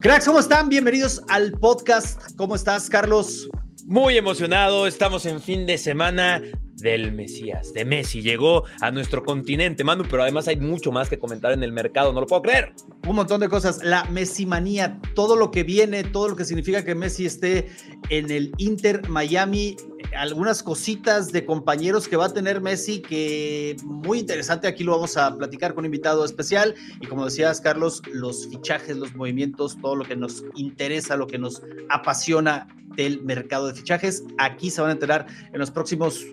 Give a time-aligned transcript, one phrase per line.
[0.00, 0.68] Cracks, ¿cómo están?
[0.68, 2.36] Bienvenidos al podcast.
[2.36, 3.48] ¿Cómo estás, Carlos?
[3.84, 6.40] Muy emocionado, estamos en fin de semana
[6.78, 8.22] del Mesías, de Messi.
[8.22, 12.12] Llegó a nuestro continente, Manu, pero además hay mucho más que comentar en el mercado,
[12.12, 12.72] no lo puedo creer.
[13.06, 13.82] Un montón de cosas.
[13.82, 17.68] La Messimanía, todo lo que viene, todo lo que significa que Messi esté
[18.10, 19.76] en el Inter Miami.
[20.16, 24.68] Algunas cositas de compañeros que va a tener Messi que muy interesante.
[24.68, 26.74] Aquí lo vamos a platicar con un invitado especial.
[27.00, 31.38] Y como decías, Carlos, los fichajes, los movimientos, todo lo que nos interesa, lo que
[31.38, 34.24] nos apasiona del mercado de fichajes.
[34.38, 36.26] Aquí se van a enterar en los próximos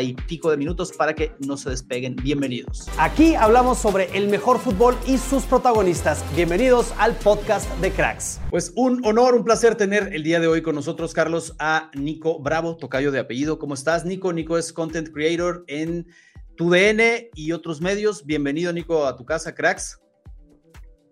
[0.00, 2.16] y pico de minutos para que no se despeguen.
[2.16, 2.88] Bienvenidos.
[2.98, 6.24] Aquí hablamos sobre el mejor fútbol y sus protagonistas.
[6.36, 8.40] Bienvenidos al podcast de Cracks.
[8.50, 12.38] Pues un honor, un placer tener el día de hoy con nosotros, Carlos, a Nico
[12.38, 13.58] Bravo, tocayo de apellido.
[13.58, 14.32] ¿Cómo estás, Nico?
[14.32, 16.06] Nico es content creator en
[16.56, 18.24] TUDN y otros medios.
[18.24, 19.98] Bienvenido, Nico, a tu casa, Cracks.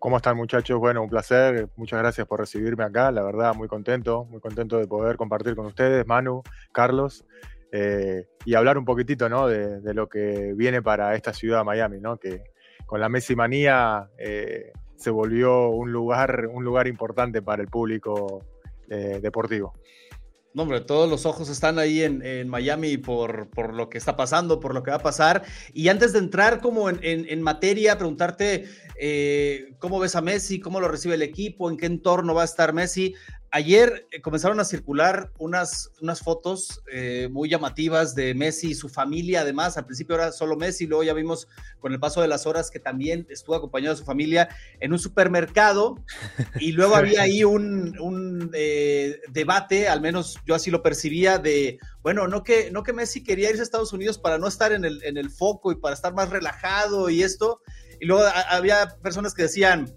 [0.00, 0.78] ¿Cómo están muchachos?
[0.78, 1.68] Bueno, un placer.
[1.76, 3.10] Muchas gracias por recibirme acá.
[3.10, 6.42] La verdad, muy contento, muy contento de poder compartir con ustedes, Manu,
[6.72, 7.26] Carlos,
[7.72, 9.46] eh, y hablar un poquitito ¿no?
[9.46, 12.16] de, lo que viene para esta ciudad, Miami, ¿no?
[12.16, 12.42] que
[12.86, 18.44] con la Messi manía eh, se volvió un lugar, un lugar importante para el público
[18.88, 19.74] eh, deportivo.
[20.52, 24.58] No, hombre, todos los ojos están ahí en, Miami por, por, lo que está pasando,
[24.58, 25.44] por lo que va a pasar.
[25.72, 28.64] Y antes de entrar como en, en, materia, preguntarte
[29.78, 32.72] cómo ves a Messi, cómo lo recibe el equipo, en qué entorno va a estar
[32.72, 33.14] Messi.
[33.52, 38.88] Ayer eh, comenzaron a circular unas, unas fotos eh, muy llamativas de Messi y su
[38.88, 41.48] familia, además, al principio era solo Messi, luego ya vimos
[41.80, 45.00] con el paso de las horas que también estuvo acompañado de su familia en un
[45.00, 45.96] supermercado.
[46.60, 51.80] Y luego había ahí un, un eh, debate, al menos yo así lo percibía, de,
[52.02, 54.84] bueno, no que, no que Messi quería irse a Estados Unidos para no estar en
[54.84, 57.62] el, en el foco y para estar más relajado y esto,
[58.00, 59.92] y luego había personas que decían,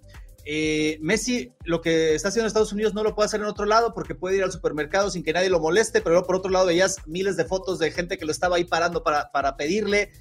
[0.46, 3.66] eh, Messi lo que está haciendo en Estados Unidos no lo puede hacer en otro
[3.66, 6.66] lado porque puede ir al supermercado sin que nadie lo moleste, pero por otro lado
[6.66, 10.12] veías miles de fotos de gente que lo estaba ahí parando para, para pedirle.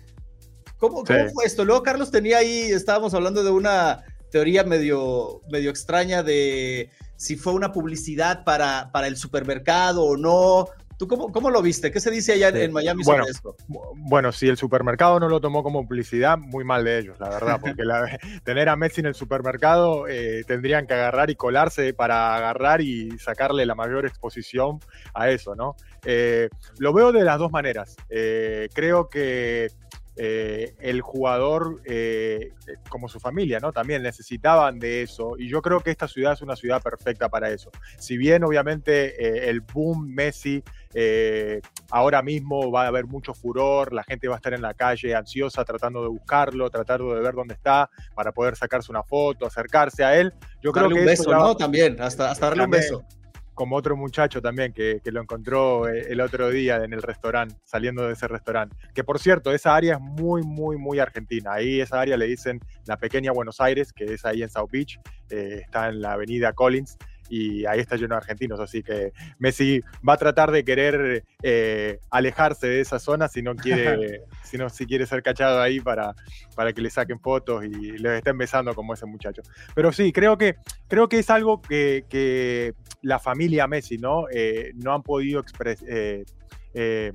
[0.79, 1.13] ¿Cómo, sí.
[1.13, 1.65] ¿Cómo, fue esto?
[1.65, 7.53] Luego Carlos tenía ahí, estábamos hablando de una teoría medio, medio extraña de si fue
[7.53, 10.67] una publicidad para, para el supermercado o no.
[11.03, 11.91] ¿Tú cómo, cómo, lo viste?
[11.91, 13.57] ¿Qué se dice allá en Miami sobre bueno, esto?
[13.97, 17.61] Bueno, si el supermercado no lo tomó como publicidad, muy mal de ellos, la verdad,
[17.61, 22.37] porque la, tener a Messi en el supermercado eh, tendrían que agarrar y colarse para
[22.37, 24.79] agarrar y sacarle la mayor exposición
[25.13, 25.75] a eso, ¿no?
[26.05, 26.49] Eh,
[26.79, 27.97] lo veo de las dos maneras.
[28.09, 29.73] Eh, creo que
[30.17, 32.53] eh, el jugador, eh,
[32.89, 33.73] como su familia, ¿no?
[33.73, 35.37] También necesitaban de eso.
[35.39, 37.71] Y yo creo que esta ciudad es una ciudad perfecta para eso.
[37.99, 40.63] Si bien, obviamente, eh, el boom Messi,
[40.95, 44.75] eh, ahora mismo va a haber mucho furor, la gente va a estar en la
[44.75, 49.47] calle ansiosa tratando de buscarlo, tratando de ver dónde está para poder sacarse una foto,
[49.47, 50.35] acercarse a él.
[50.63, 51.57] Yo darle creo que un beso, ¿no?
[51.57, 53.22] También, hasta, hasta darle también, un beso
[53.55, 57.57] como otro muchacho también que, que, lo encontró eh, el otro día en el restaurante,
[57.65, 58.77] saliendo de ese restaurante.
[58.95, 61.53] Que por cierto, esa área es muy, muy, muy argentina.
[61.55, 64.99] Ahí esa área le dicen la pequeña Buenos Aires, que es ahí en South Beach,
[65.31, 66.97] eh, está en la avenida Collins.
[67.35, 71.99] Y ahí está lleno de argentinos, así que Messi va a tratar de querer eh,
[72.11, 76.15] alejarse de esa zona si no quiere, si no si quiere ser cachado ahí para,
[76.55, 79.41] para que le saquen fotos y les estén besando como ese muchacho.
[79.75, 80.57] Pero sí, creo que,
[80.89, 84.27] creo que es algo que, que la familia Messi, ¿no?
[84.31, 85.89] Eh, no han podido expresar.
[85.89, 86.25] Eh,
[86.75, 87.13] eh,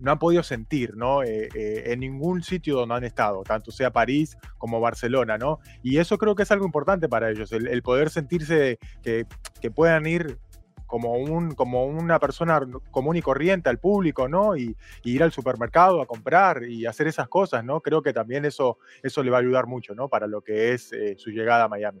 [0.00, 1.22] no han podido sentir, ¿no?
[1.22, 5.58] Eh, eh, en ningún sitio donde han estado, tanto sea París como Barcelona, ¿no?
[5.82, 9.26] Y eso creo que es algo importante para ellos, el, poder sentirse que,
[9.60, 10.38] que, puedan ir
[10.88, 12.60] como, un, como una persona
[12.90, 14.56] común y corriente al público, ¿no?
[14.56, 14.74] Y,
[15.04, 17.80] ir al supermercado a comprar y hacer esas cosas, ¿no?
[17.80, 20.08] Creo que también eso, eso le va a ayudar mucho, ¿no?
[20.08, 22.00] Para lo que es eh, su llegada a Miami.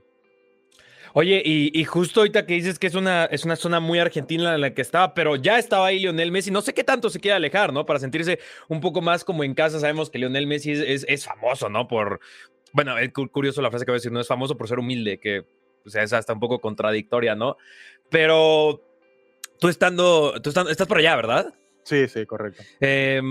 [1.14, 4.60] Oye, y, justo ahorita que dices que es una, es una zona muy argentina en
[4.60, 6.50] la que estaba, pero ya estaba ahí Lionel Messi.
[6.50, 7.86] No sé qué tanto se quiere alejar, ¿no?
[7.86, 8.38] Para sentirse
[8.68, 9.80] un poco más como en casa.
[9.80, 11.88] Sabemos que Lionel Messi es, es, famoso, ¿no?
[11.88, 12.20] Por.
[12.72, 15.18] Bueno, es curioso la frase que voy a decir, no es famoso por ser humilde,
[15.18, 15.44] que
[15.86, 17.56] o sea, es hasta un poco contradictoria, ¿no?
[18.10, 18.82] Pero
[19.58, 21.54] tú estando, tú estás por allá, ¿verdad?
[21.84, 22.62] Sí, sí, correcto.
[22.80, 23.22] Eh,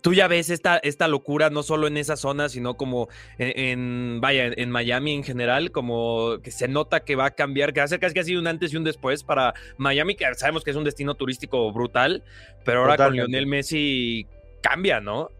[0.00, 3.08] tú ya ves esta, esta locura no solo en esa zona, sino como
[3.38, 7.80] en, vaya, en Miami en general, como que se nota que va a cambiar, que
[7.80, 10.26] va a ser casi que ha sido un antes y un después para Miami, que
[10.34, 12.22] sabemos que es un destino turístico brutal,
[12.64, 14.26] pero ahora con Lionel Messi
[14.60, 15.30] cambia, ¿no?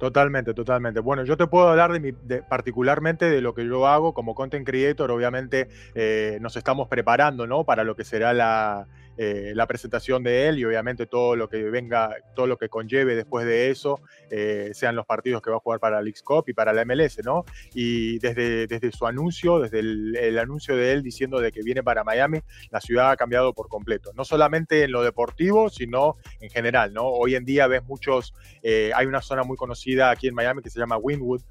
[0.00, 1.00] Totalmente, totalmente.
[1.00, 2.12] Bueno, yo te puedo hablar de, mi,
[2.48, 5.10] particularmente de lo que yo hago como content creator.
[5.10, 7.64] Obviamente eh, nos estamos preparando, ¿no?
[7.64, 8.86] Para lo que será la,
[9.22, 13.14] eh, la presentación de él y obviamente todo lo que venga, todo lo que conlleve
[13.14, 14.00] después de eso,
[14.30, 17.22] eh, sean los partidos que va a jugar para el Cup y para la MLS,
[17.22, 17.44] ¿no?
[17.74, 22.02] Y desde, desde su anuncio, desde el, anuncio de él diciendo de que viene para
[22.02, 22.40] Miami,
[22.70, 24.10] la ciudad ha cambiado por completo.
[24.14, 27.04] No solamente en lo deportivo, sino en general, ¿no?
[27.04, 28.32] Hoy en día ves muchos,
[28.62, 31.42] eh, hay una zona muy conocida aquí en Miami que se llama Wynwood,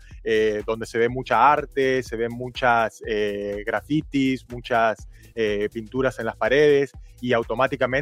[0.65, 3.03] donde se ve mucha arte, se ven muchas
[3.63, 5.07] grafitis, muchas
[5.71, 7.58] pinturas en las paredes y automáticamente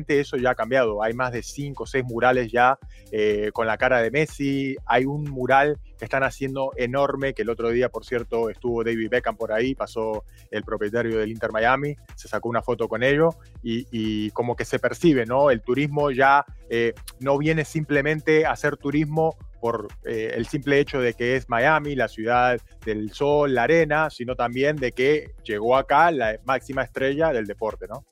[0.07, 1.04] eso ya ha cambiado.
[1.04, 2.77] Hay más de cinco o seis murales ya
[3.12, 4.75] eh, con la cara de Messi.
[4.86, 9.09] Hay un mural que están haciendo enorme, que el otro día, por cierto, estuvo David
[9.09, 13.30] Beckham por ahí, pasó el propietario del Inter Miami, se sacó una foto con ello
[13.63, 15.50] y, como que se percibe, ¿no?
[15.50, 21.01] El turismo ya eh, no viene simplemente a hacer turismo por eh, el simple hecho
[21.01, 25.75] de que es Miami, la ciudad del sol, la arena, sino también de que llegó
[25.75, 28.06] acá la máxima estrella del deporte, ¿no?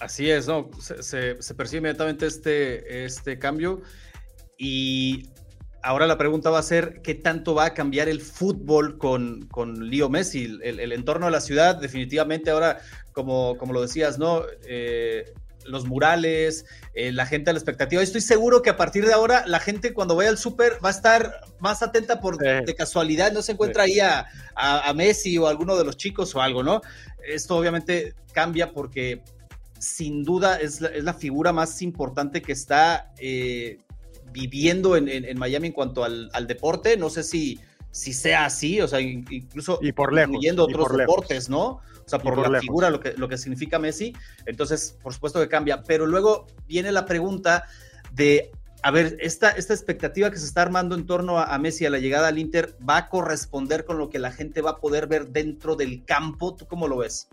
[0.00, 0.70] Así es, ¿no?
[0.80, 3.82] Se, percibe inmediatamente este, este cambio.
[4.58, 5.30] Y
[5.82, 9.88] ahora la pregunta va a ser, ¿qué tanto va a cambiar el fútbol con, con
[9.88, 10.58] Leo Messi?
[10.62, 12.80] El, entorno de la ciudad, definitivamente ahora,
[13.12, 14.42] como, como lo decías, ¿no?
[14.66, 15.32] Eh,
[15.64, 16.64] los murales,
[16.94, 18.02] eh, la gente a la expectativa.
[18.02, 20.92] Estoy seguro que a partir de ahora la gente cuando vaya al súper va a
[20.92, 25.50] estar más atenta por de casualidad, no se encuentra ahí a, a, Messi o a
[25.50, 26.80] alguno de los chicos o algo, ¿no?
[27.26, 29.22] Esto obviamente cambia porque
[29.78, 33.78] sin duda es la, figura más importante que está eh,
[34.32, 36.96] viviendo en, Miami en cuanto al, deporte.
[36.96, 41.48] No sé si, si sea así, o sea, incluso y por lejos, incluyendo otros deportes,
[41.48, 41.66] ¿no?
[42.06, 44.12] O sea, por, la figura, lo que, lo que significa Messi.
[44.46, 45.82] Entonces, por supuesto que cambia.
[45.82, 47.64] Pero luego viene la pregunta
[48.12, 48.52] de,
[48.82, 51.90] a ver, esta, esta expectativa que se está armando en torno a, a Messi a
[51.90, 55.08] la llegada al Inter, ¿va a corresponder con lo que la gente va a poder
[55.08, 56.54] ver dentro del campo?
[56.54, 57.28] ¿Tú cómo lo ves?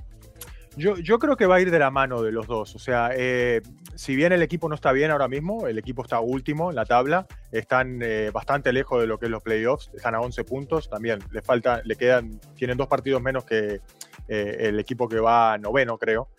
[0.75, 2.75] Yo, creo que va a ir de la mano de los dos.
[2.75, 3.61] O sea, eh,
[3.95, 6.85] si bien el equipo no está bien ahora mismo, el equipo está último en la
[6.85, 10.89] tabla, están eh, bastante lejos de lo que es los playoffs, están a 11 puntos,
[10.89, 13.81] también le falta, le quedan, tienen dos partidos menos que
[14.27, 16.29] eh, el equipo que va noveno, creo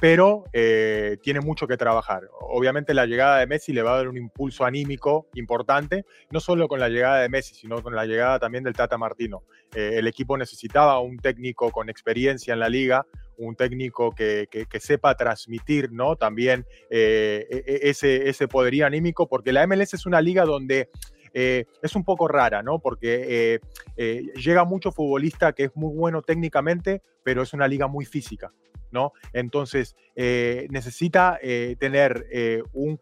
[0.00, 2.22] pero eh, tiene mucho que trabajar.
[2.40, 6.68] Obviamente la llegada de Messi le va a dar un impulso anímico importante, no solo
[6.68, 9.44] con la llegada de Messi, sino con la llegada también del Tata Martino.
[9.74, 13.06] Eh, el equipo necesitaba un técnico con experiencia en la liga,
[13.36, 14.48] un técnico que,
[14.80, 16.16] sepa transmitir ¿no?
[16.16, 20.88] también eh, e, e, ese, ese poderío anímico, porque la MLS es una liga donde...
[21.32, 22.78] es un poco rara, ¿no?
[22.78, 23.60] Porque
[23.96, 28.52] llega mucho futbolista que es muy bueno técnicamente, pero es una liga muy física.
[28.90, 29.12] ¿no?
[29.32, 32.96] Entonces, eh, necesita eh, tener eh, un,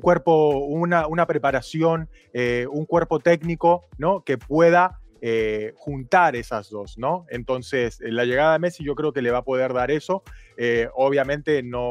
[0.00, 2.08] cuerpo, una, preparación,
[2.70, 4.24] un cuerpo técnico, ¿no?
[4.24, 4.98] Que pueda
[5.76, 7.26] juntar esas dos, ¿no?
[7.28, 10.22] Entonces, la llegada de Messi yo creo que le va a poder dar eso.
[10.94, 11.90] obviamente, no,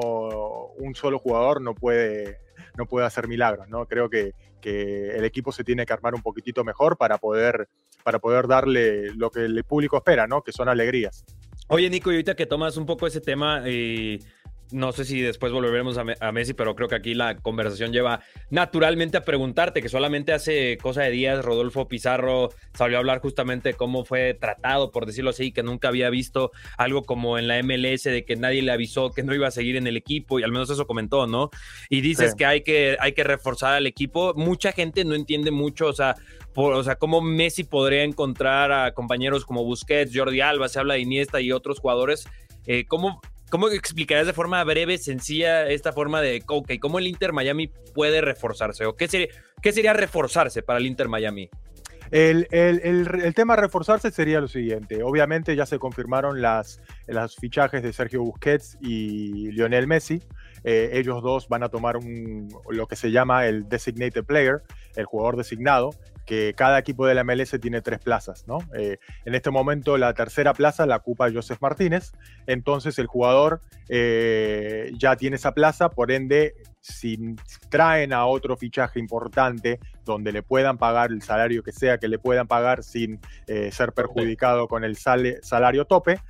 [0.78, 2.40] un solo jugador no puede,
[2.78, 3.86] no puede hacer milagros, ¿no?
[3.86, 7.68] Creo que, que el equipo se tiene que armar un poquitito mejor para poder,
[8.04, 10.42] para poder darle lo que el público espera, ¿no?
[10.42, 11.26] Que son alegrías.
[11.68, 14.20] Oye, Nico, y ahorita que tomas un poco ese tema, y
[14.72, 19.18] no sé si después volveremos a, Messi, pero creo que aquí la conversación lleva naturalmente
[19.18, 23.76] a preguntarte, que solamente hace cosa de días Rodolfo Pizarro salió a hablar justamente de
[23.76, 28.04] cómo fue tratado, por decirlo así, que nunca había visto algo como en la MLS,
[28.04, 30.52] de que nadie le avisó que no iba a seguir en el equipo, y al
[30.52, 31.50] menos eso comentó, ¿no?
[31.90, 34.34] Y dices que, hay que hay que reforzar al equipo.
[34.36, 36.16] Mucha gente no entiende mucho, o sea,
[36.56, 41.02] o sea, cómo Messi podría encontrar a compañeros como Busquets, Jordi Alba, se habla de
[41.02, 42.26] Iniesta y otros jugadores.
[42.68, 43.22] Eh, ¿cómo,
[43.52, 48.22] ¿Cómo explicarías de forma breve, sencilla, esta forma de, ok, cómo el Inter Miami puede
[48.22, 48.86] reforzarse?
[48.86, 49.28] ¿O qué sería,
[49.62, 51.50] qué sería reforzarse para el Inter Miami?
[52.12, 52.48] El,
[53.36, 55.04] tema a reforzarse sería lo siguiente.
[55.04, 60.22] Obviamente ya se confirmaron las, las fichajes de Sergio Busquets y Lionel Messi.
[60.64, 64.62] Eh, ellos dos van a tomar un, lo que se llama el designated player,
[64.96, 65.90] el jugador designado,
[66.32, 68.60] que cada equipo de la MLS tiene tres plazas, ¿no?
[68.74, 72.14] Eh, en este momento la tercera plaza la ocupa Joseph Martínez,
[72.48, 73.60] entonces el jugador
[73.90, 77.36] eh, ya tiene esa plaza, por ende, si
[77.68, 82.18] traen a otro fichaje importante donde le puedan pagar el salario que sea que le
[82.18, 86.22] puedan pagar sin eh, ser perjudicado con el salario tope,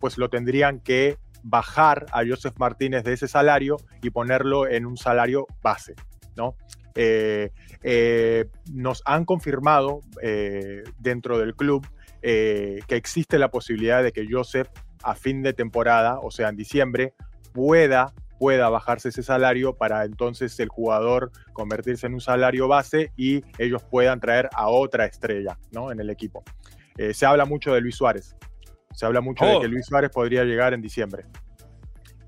[0.00, 4.96] pues lo tendrían que bajar a Joseph Martínez de ese salario y ponerlo en un
[4.96, 5.94] salario base,
[6.34, 6.56] ¿no?
[6.94, 7.50] Eh,
[7.82, 11.86] eh, nos han confirmado eh, dentro del club
[12.22, 14.68] que existe la posibilidad de que Joseph
[15.02, 17.14] a fin de temporada, o sea, en diciembre,
[17.52, 23.42] pueda pueda bajarse ese salario para entonces el jugador convertirse en un salario base y
[23.58, 25.92] ellos puedan traer a otra estrella ¿no?
[25.92, 26.42] en el equipo.
[27.12, 28.34] se habla mucho de Luis Suárez.
[28.94, 29.60] Se habla mucho de oh.
[29.60, 31.24] que Luis Suárez podría llegar en diciembre.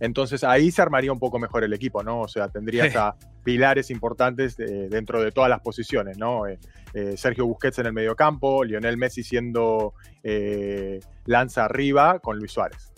[0.02, 2.22] Entonces ahí se armaría un poco mejor el equipo, ¿no?
[2.22, 6.48] O sea, tendrías a pilares importantes dentro de todas las posiciones, ¿no?
[6.48, 6.58] Eh,
[6.92, 9.94] eh, Sergio Busquets en el mediocampo, Lionel Messi siendo
[10.24, 12.92] eh, lanza arriba con Luis Suárez.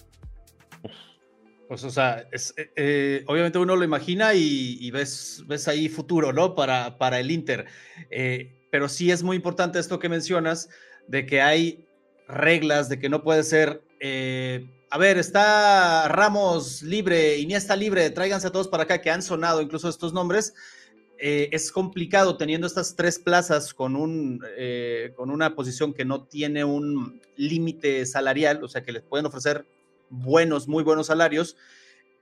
[1.68, 2.26] Pues, o sea,
[3.26, 6.54] obviamente uno lo imagina y, ves, ves ahí futuro, ¿no?
[6.54, 7.66] Para, para el Inter.
[8.70, 10.70] pero sí es muy importante esto que mencionas,
[11.06, 11.86] de que hay
[12.28, 13.82] reglas, de que no puede ser
[14.94, 19.60] a ver, está Ramos libre, Iniesta libre, tráiganse a todos para acá que han sonado
[19.60, 20.54] incluso estos nombres.
[21.18, 26.22] Eh, es complicado teniendo estas tres plazas con, un, eh, con una posición que no
[26.22, 29.66] tiene un límite salarial, o sea que les pueden ofrecer
[30.10, 31.56] buenos, muy buenos salarios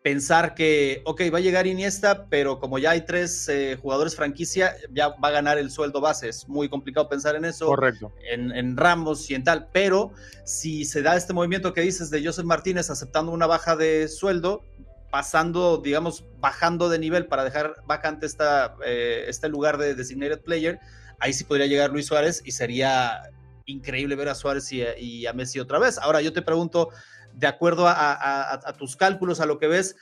[0.02, 4.75] pensar que, ok, va a llegar Iniesta, pero como ya hay tres eh, jugadores franquicia,
[4.90, 6.28] ya va a ganar el sueldo base.
[6.28, 7.66] Es muy complicado pensar en eso.
[7.66, 8.12] Correcto.
[8.28, 9.68] En, Ramos y en tal.
[9.73, 10.12] Pero
[10.44, 14.64] si se da este movimiento que dices de Joseph Martínez aceptando una baja de sueldo,
[15.11, 20.80] pasando, digamos, bajando de nivel para dejar vacante esta, eh, este lugar de designated player,
[21.21, 23.23] ahí sí podría llegar Luis Suárez y sería
[23.66, 25.99] increíble ver a Suárez y y a Messi otra vez.
[25.99, 26.88] Ahora yo te pregunto,
[27.34, 29.96] de acuerdo a, tus cálculos, a lo que ves,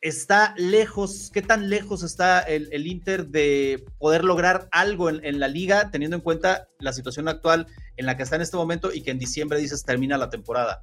[0.00, 5.90] está lejos, qué tan lejos está el, Inter de poder lograr algo en, la liga,
[5.90, 9.10] teniendo en cuenta la situación actual en la que está en este momento y que
[9.10, 10.82] en diciembre dices termina la temporada.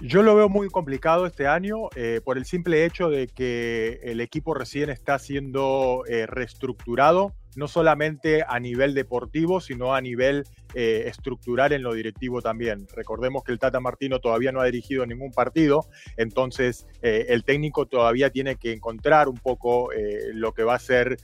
[0.00, 4.20] Yo lo veo muy complicado este año eh, por el simple hecho de que el
[4.20, 10.44] equipo recién está siendo eh, reestructurado, no solamente a nivel deportivo, sino a nivel
[10.74, 12.86] eh, estructural en lo directivo también.
[12.94, 18.30] Recordemos que el Tata Martino todavía no ha dirigido ningún partido, entonces el técnico todavía
[18.30, 19.90] tiene que encontrar un poco
[20.32, 21.16] lo que va a ser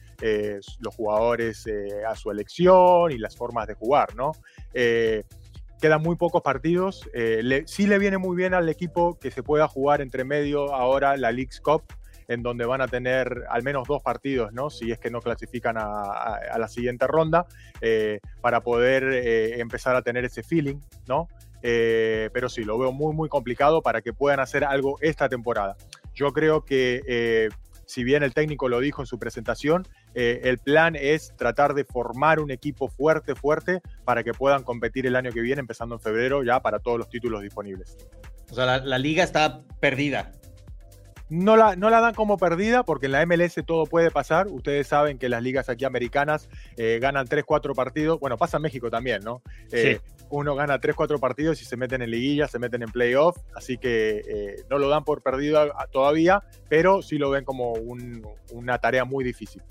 [0.80, 1.66] los jugadores
[2.06, 4.32] a su elección y las formas de jugar, ¿no?
[5.80, 7.08] quedan muy pocos partidos.
[7.14, 11.16] Eh, sí le viene muy bien al equipo que se pueda jugar entre medio ahora
[11.16, 11.82] la League's Cup,
[12.30, 14.70] en donde van a tener al menos dos partidos, ¿no?
[14.70, 17.46] Si es que no clasifican a, la siguiente ronda,
[17.80, 21.28] eh, para poder eh, empezar a tener ese feeling, ¿no?
[21.62, 25.76] pero sí, lo veo muy, muy complicado para que puedan hacer algo esta temporada.
[26.14, 27.50] Yo creo que
[27.90, 31.84] si bien el técnico lo dijo en su presentación, eh, el plan es tratar de
[31.84, 36.00] formar un equipo fuerte, fuerte, para que puedan competir el año que viene, empezando en
[36.00, 37.96] febrero, ya para todos los títulos disponibles.
[38.48, 40.30] O sea, la, liga está perdida.
[41.30, 44.48] No la, no la, dan como perdida porque en la MLS todo puede pasar.
[44.48, 48.20] Ustedes saben que las ligas aquí americanas eh, ganan 3, 4 partidos.
[48.20, 49.42] Bueno, pasa en México también, ¿no?
[49.72, 53.36] Eh, uno gana 3, 4 partidos y se meten en liguilla, se meten en playoff,
[53.54, 57.72] así que eh, no lo dan por perdido todavía, pero sí lo ven como
[58.52, 59.62] una tarea muy difícil.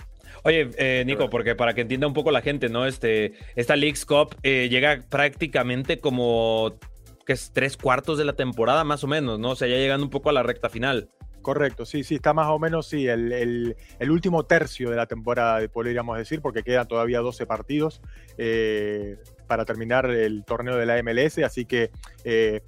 [0.43, 2.85] Oye, eh, Nico, porque para que entienda un poco la gente, ¿no?
[2.85, 6.77] Este, esta League's Cup eh, llega prácticamente como
[7.25, 9.51] que es tres cuartos de la temporada, más o menos, ¿no?
[9.51, 11.09] O sea, ya llegando un poco a la recta final.
[11.41, 16.17] Correcto, sí, sí, está más o menos, sí, el, último tercio de la temporada, podríamos
[16.17, 18.01] decir, porque quedan todavía 12 partidos
[18.37, 19.17] eh,
[19.47, 21.91] para terminar el torneo de la MLS, así que
[22.25, 22.61] eh,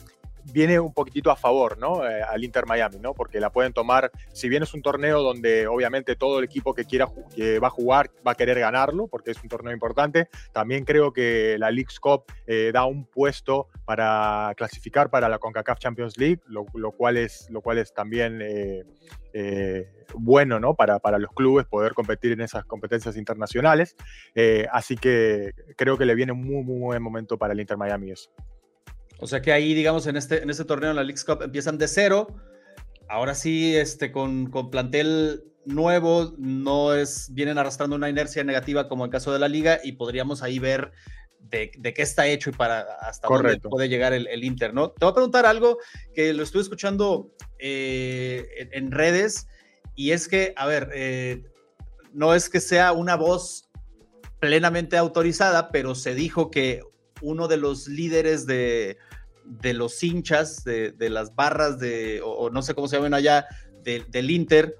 [0.45, 2.07] viene un poquitito a favor, ¿no?
[2.07, 3.13] Eh, al Inter Miami, ¿no?
[3.13, 6.85] Porque la pueden tomar, si bien es un torneo donde obviamente todo el equipo que
[6.85, 10.85] quiera que va a jugar va a querer ganarlo, porque es un torneo importante, también
[10.85, 16.17] creo que la League's Cup eh, da un puesto para clasificar para la CONCACAF Champions
[16.17, 18.83] League, lo, cual, es, lo cual es también eh,
[20.15, 20.75] bueno, ¿no?
[20.75, 23.95] Para, para los clubes poder competir en esas competencias internacionales.
[24.71, 28.11] así que creo que le viene un muy, muy buen momento para el Inter Miami
[28.11, 28.29] eso.
[29.21, 31.77] O sea que ahí, digamos, en este, en este torneo, en la League Cup, empiezan
[31.77, 32.27] de cero.
[33.07, 39.05] Ahora sí, este, con, con plantel nuevo, no es, vienen arrastrando una inercia negativa como
[39.05, 40.91] en el caso de la liga y podríamos ahí ver
[41.39, 44.91] de, qué está hecho y para hasta dónde puede llegar el, Inter, ¿no?
[44.91, 45.77] Te voy a preguntar algo
[46.15, 49.47] que lo estuve escuchando eh, en, redes
[49.95, 51.43] y es que, a ver, eh,
[52.13, 53.69] no es que sea una voz
[54.39, 56.81] plenamente autorizada, pero se dijo que
[57.21, 58.97] uno de los líderes de,
[59.61, 63.45] los hinchas, de, las barras de, o, no sé cómo se llaman allá,
[63.83, 64.75] del Inter,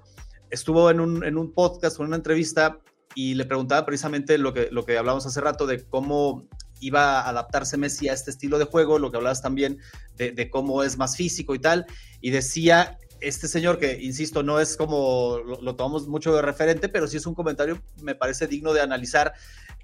[0.50, 2.78] estuvo en un, en un podcast, en una entrevista,
[3.14, 6.48] y le preguntaba precisamente lo que, lo que hablamos hace rato de cómo
[6.80, 9.78] iba a adaptarse Messi a este estilo de juego, lo que hablabas también
[10.16, 11.86] de, cómo es más físico y tal,
[12.20, 17.06] y decía este señor que, insisto, no es como lo, tomamos mucho de referente, pero
[17.06, 19.32] sí es un comentario, me parece digno de analizar.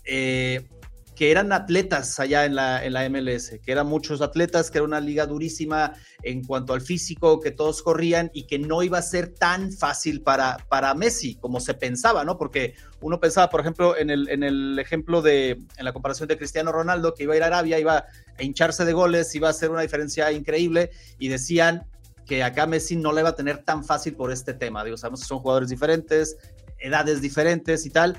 [0.04, 0.68] Eh,
[1.18, 4.84] que eran atletas allá en la, en la MLS, que eran muchos atletas, que era
[4.84, 9.02] una liga durísima en cuanto al físico, que todos corrían y que no iba a
[9.02, 12.38] ser tan fácil para, para Messi como se pensaba, ¿no?
[12.38, 16.38] Porque uno pensaba, por ejemplo, en el, en el ejemplo de, en la comparación de
[16.38, 17.96] Cristiano Ronaldo, que iba a ir a Arabia, iba
[18.38, 21.88] a hincharse de goles, iba a hacer una diferencia increíble y decían
[22.26, 24.84] que acá Messi no le iba a tener tan fácil por este tema.
[24.84, 26.36] Digo, sabemos que son jugadores diferentes,
[26.78, 28.16] edades diferentes y tal,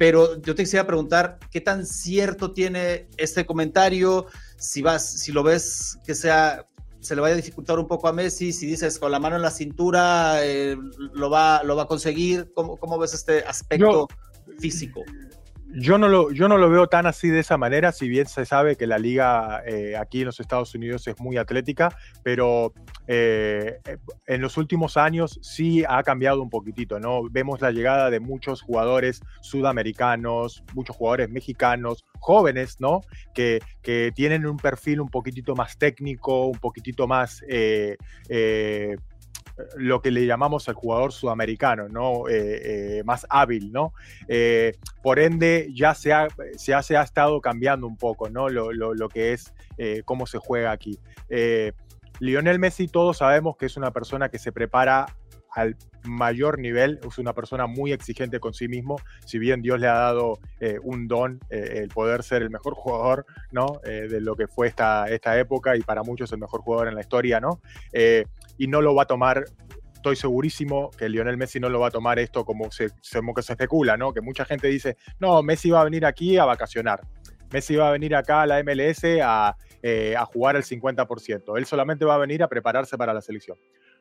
[0.00, 4.24] pero yo te quisiera preguntar, ¿qué tan cierto tiene este comentario?
[4.56, 6.66] Si vas, si lo ves que sea,
[7.00, 9.42] se le vaya a dificultar un poco a Messi, si dices con la mano en
[9.42, 10.74] la cintura, eh,
[11.12, 14.08] lo, va, lo va a conseguir, ¿cómo, cómo ves este aspecto
[14.58, 15.02] físico?
[15.72, 18.44] Yo no, lo, yo no lo veo tan así de esa manera, si bien se
[18.44, 22.72] sabe que la liga eh, aquí en los Estados Unidos es muy atlética, pero
[23.06, 23.78] eh,
[24.26, 27.22] en los últimos años sí ha cambiado un poquitito, ¿no?
[27.30, 33.02] Vemos la llegada de muchos jugadores sudamericanos, muchos jugadores mexicanos, jóvenes, ¿no?
[33.32, 37.44] Que, que tienen un perfil un poquitito más técnico, un poquitito más...
[37.48, 37.96] Eh,
[39.76, 42.28] lo que le llamamos al jugador sudamericano, ¿no?
[42.28, 43.92] Eh, eh, más hábil, ¿no?
[44.28, 48.48] Eh, por ende, ya se ha, se, ha, se ha, estado cambiando un poco, ¿no?
[48.48, 49.52] Lo, lo, que es
[50.04, 50.98] cómo se juega aquí.
[52.18, 55.06] Lionel Messi, todos sabemos que es una persona que se prepara
[55.52, 59.88] al mayor nivel, es una persona muy exigente con sí mismo, si bien Dios le
[59.88, 60.38] ha dado
[60.82, 63.80] un don, el poder ser el mejor jugador, ¿no?
[63.82, 67.00] de lo que fue esta, esta época y para muchos el mejor jugador en la
[67.00, 67.60] historia, ¿no?
[67.92, 69.44] y no lo va a tomar
[70.00, 73.42] estoy segurísimo que Lionel Messi no lo va a tomar esto como se, como que
[73.42, 74.14] se especula, ¿no?
[74.14, 77.02] Que mucha gente dice, no, Messi va a venir aquí a vacacionar.
[77.52, 81.58] Messi va a venir acá a la MLS a, eh, a jugar el 50%.
[81.58, 83.58] Él solamente va a venir a prepararse para la selección.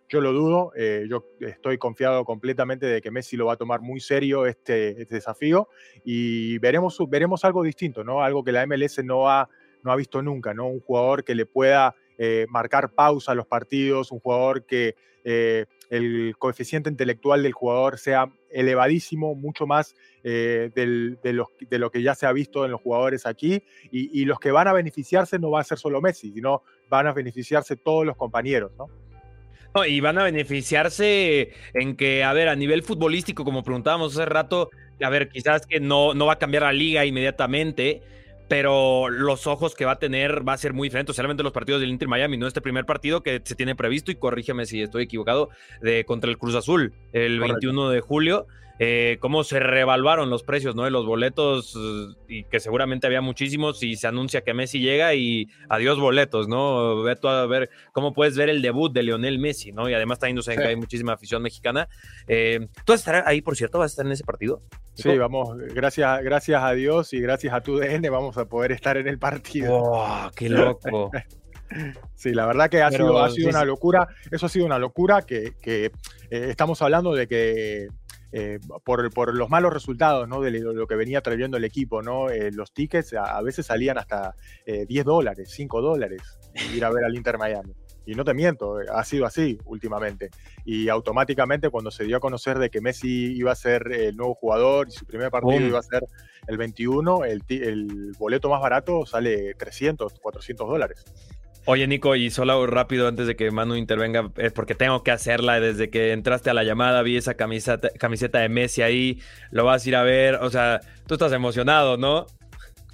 [0.09, 3.81] Yo lo dudo, eh, yo estoy confiado completamente de que Messi lo va a tomar
[3.81, 5.69] muy serio este, este desafío
[6.03, 8.23] y veremos, veremos algo distinto, ¿no?
[8.23, 9.47] Algo que la MLS no ha,
[9.83, 10.67] no ha visto nunca, ¿no?
[10.67, 15.65] Un jugador que le pueda eh, marcar pausa a los partidos, un jugador que eh,
[15.89, 21.33] el coeficiente intelectual del jugador sea elevadísimo, mucho más eh, de,
[21.79, 24.73] lo que ya se ha visto en los jugadores aquí, y, los que van a
[24.73, 28.87] beneficiarse no va a ser solo Messi, sino van a beneficiarse todos los compañeros, ¿no?
[29.87, 34.69] Y van a beneficiarse en que, a ver, a nivel futbolístico, como preguntábamos hace rato,
[35.01, 38.01] a ver, quizás que no, no va a cambiar la liga inmediatamente,
[38.47, 41.81] pero los ojos que va a tener va a ser muy diferente, solamente los partidos
[41.81, 45.03] del Inter Miami, no este primer partido que se tiene previsto, y corrígeme si estoy
[45.03, 45.49] equivocado,
[45.81, 48.47] de contra el Cruz Azul, el 21 de julio.
[48.81, 50.85] Eh, cómo se revaluaron los precios ¿no?
[50.85, 51.77] de los boletos
[52.29, 57.03] y que seguramente había muchísimos y se anuncia que Messi llega y adiós boletos, ¿no?
[57.03, 59.89] Ve a ver cómo puedes ver el debut de Lionel Messi, ¿no?
[59.89, 60.51] Y además también sí.
[60.55, 61.89] que hay muchísima afición mexicana.
[62.27, 63.79] Eh, ¿Tú vas a estar ahí, por cierto?
[63.79, 64.61] ¿Vas a estar en ese partido?
[64.93, 68.97] Sí, vamos, gracias, gracias a Dios y gracias a tu DN vamos a poder estar
[68.97, 69.75] en el partido.
[69.75, 71.11] ¡Oh, qué loco!
[72.15, 74.07] Sí, la verdad que ha sido, ha sido una locura.
[74.31, 75.91] Eso ha sido una locura que, eh,
[76.29, 77.87] estamos hablando de que
[78.31, 80.41] eh, por, por, los malos resultados ¿no?
[80.41, 82.01] de lo, que venía trayendo el equipo.
[82.01, 82.29] ¿no?
[82.29, 86.21] Eh, los tickets a, veces salían hasta 10 dólares, 5 dólares
[86.73, 87.73] ir a ver al Inter Miami.
[88.05, 90.29] Y no te miento, ha sido así últimamente.
[90.65, 94.33] Y automáticamente cuando se dio a conocer de que Messi iba a ser el nuevo
[94.33, 96.03] jugador y su primer partido iba a ser
[96.47, 101.05] el 21, el, el boleto más barato sale 300, 400 dólares.
[101.65, 105.59] Oye, Nico, y solo rápido antes de que Manu intervenga, es porque tengo que hacerla.
[105.59, 109.85] Desde que entraste a la llamada, vi esa camiseta, camiseta de Messi ahí, lo vas
[109.85, 110.35] a ir a ver.
[110.35, 112.25] O sea, tú estás emocionado, ¿no?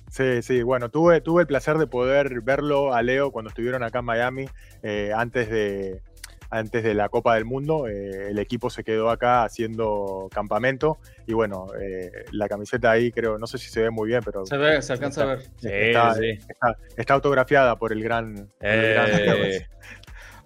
[0.10, 3.99] Sí, sí, bueno, tuve, tuve el placer de poder verlo a Leo cuando estuvieron acá
[3.99, 4.45] en Miami,
[4.82, 6.01] eh, antes de,
[6.49, 7.88] antes de la Copa del Mundo.
[7.88, 13.38] Eh, el equipo se quedó acá haciendo campamento y bueno, eh, la camiseta ahí creo,
[13.38, 14.45] no sé si se ve muy bien, pero...
[14.45, 16.39] Se ve, se alcanza a ver.
[16.97, 18.49] está, autografiada por el gran...
[18.62, 19.65] Eh.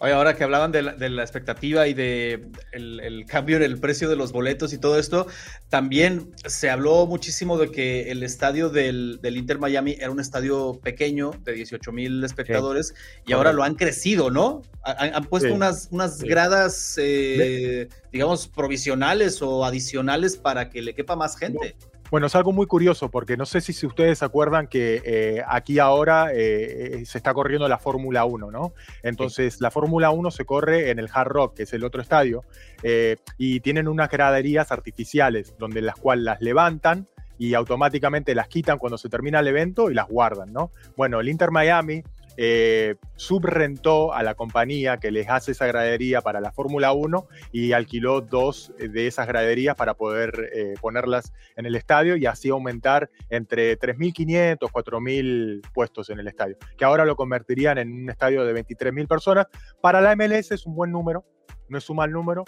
[0.01, 4.15] Oye, ahora que hablaban de la, expectativa y de el, cambio en el precio de
[4.15, 5.27] los boletos y todo esto,
[5.67, 11.31] también se habló muchísimo de que el estadio del, Inter Miami era un estadio pequeño
[11.43, 12.93] de 18 mil espectadores
[13.25, 14.61] y ahora lo han crecido, ¿no?
[14.83, 21.37] Han, puesto unas, unas gradas, eh, digamos, provisionales o adicionales para que le quepa más
[21.37, 21.75] gente.
[22.11, 26.31] Bueno, es algo muy curioso porque no sé si, ustedes acuerdan que eh, aquí ahora
[26.33, 28.73] eh, eh, se está corriendo la Fórmula 1, ¿no?
[29.03, 32.43] Entonces, la Fórmula 1 se corre en el Hard Rock, que es el otro estadio,
[33.37, 38.97] y tienen unas graderías artificiales donde las cuales las levantan y automáticamente las quitan cuando
[38.97, 40.71] se termina el evento y las guardan, ¿no?
[40.97, 42.03] Bueno, el Inter Miami
[42.41, 47.73] eh, subrentó a la compañía que les hace esa gradería para la Fórmula 1 y
[47.73, 53.09] alquiló dos de esas graderías para poder eh, ponerlas en el estadio y así aumentar
[53.29, 58.55] entre 3.500, 4.000 puestos en el estadio, que ahora lo convertirían en un estadio de
[58.55, 59.47] 23.000 personas.
[59.81, 61.25] Para la MLS es un buen número,
[61.67, 62.45] no es un mal número,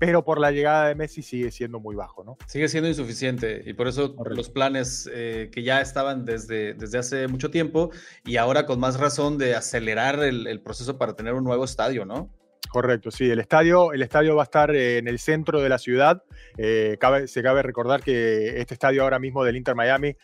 [0.00, 2.38] pero por la llegada de Messi sigue siendo muy bajo, ¿no?
[2.46, 7.28] Sigue siendo insuficiente y por eso los planes eh, que ya estaban desde, desde hace
[7.28, 7.90] mucho tiempo
[8.24, 12.30] y ahora con más razón de acelerar el, proceso para tener un nuevo estadio, ¿no?
[12.70, 15.76] Correcto, sí, el estadio, el estadio va a estar eh, en el centro de la
[15.76, 16.22] ciudad.
[16.56, 20.16] Eh, se cabe recordar que este estadio ahora mismo del Inter Miami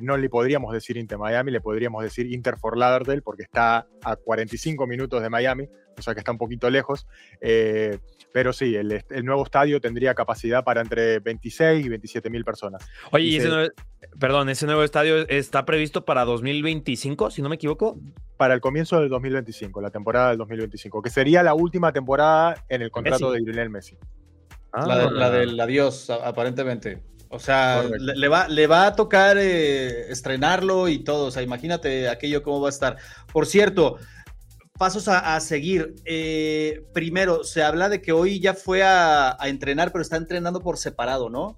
[0.00, 4.16] no le podríamos decir Inter Miami, le podríamos decir Inter for Lauderdale porque está a
[4.16, 7.06] 45 minutos de Miami, o sea que está un poquito lejos.
[7.40, 7.98] Eh,
[8.32, 12.86] pero sí, el, nuevo estadio tendría capacidad para entre 26 y 27 mil personas.
[13.10, 13.70] Oye, y, ese nuevo,
[14.18, 17.98] perdón, ese nuevo estadio está previsto para 2025, si no me equivoco.
[18.36, 22.82] Para el comienzo del 2025, la temporada del 2025, que sería la última temporada en
[22.82, 23.96] el contrato de Lionel Messi.
[24.72, 27.02] la, del adiós, aparentemente.
[27.30, 31.26] O sea, le, va, le va a tocar eh, estrenarlo y todo.
[31.26, 32.96] O sea, imagínate aquello cómo va a estar.
[33.32, 33.98] Por cierto,
[34.78, 35.96] pasos a, seguir.
[36.04, 40.78] Eh, primero, se habla de que hoy ya fue a, entrenar, pero está entrenando por
[40.78, 41.56] separado, ¿no?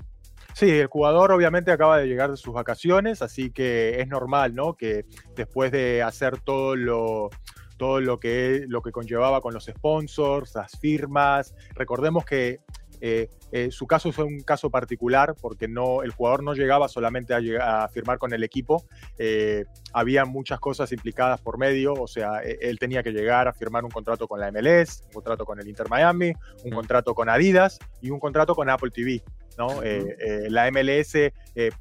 [0.54, 4.74] Sí, el jugador obviamente acaba de llegar de sus vacaciones, así que es normal, ¿no?
[4.74, 5.04] Que
[5.36, 7.30] después de hacer todo lo,
[7.76, 12.60] todo lo que, lo que conllevaba con los sponsors, las firmas, recordemos que
[13.00, 17.34] eh, eh, su caso fue un caso particular porque no, el jugador no llegaba solamente
[17.34, 18.84] a, a firmar con el equipo,
[19.18, 23.52] eh, había muchas cosas implicadas por medio, o sea, e, él tenía que llegar a
[23.52, 26.32] firmar un contrato con la MLS, un contrato con el Inter Miami,
[26.64, 29.22] un contrato con Adidas y un contrato con Apple TV.
[29.58, 29.82] ¿no?
[29.82, 31.32] la MLS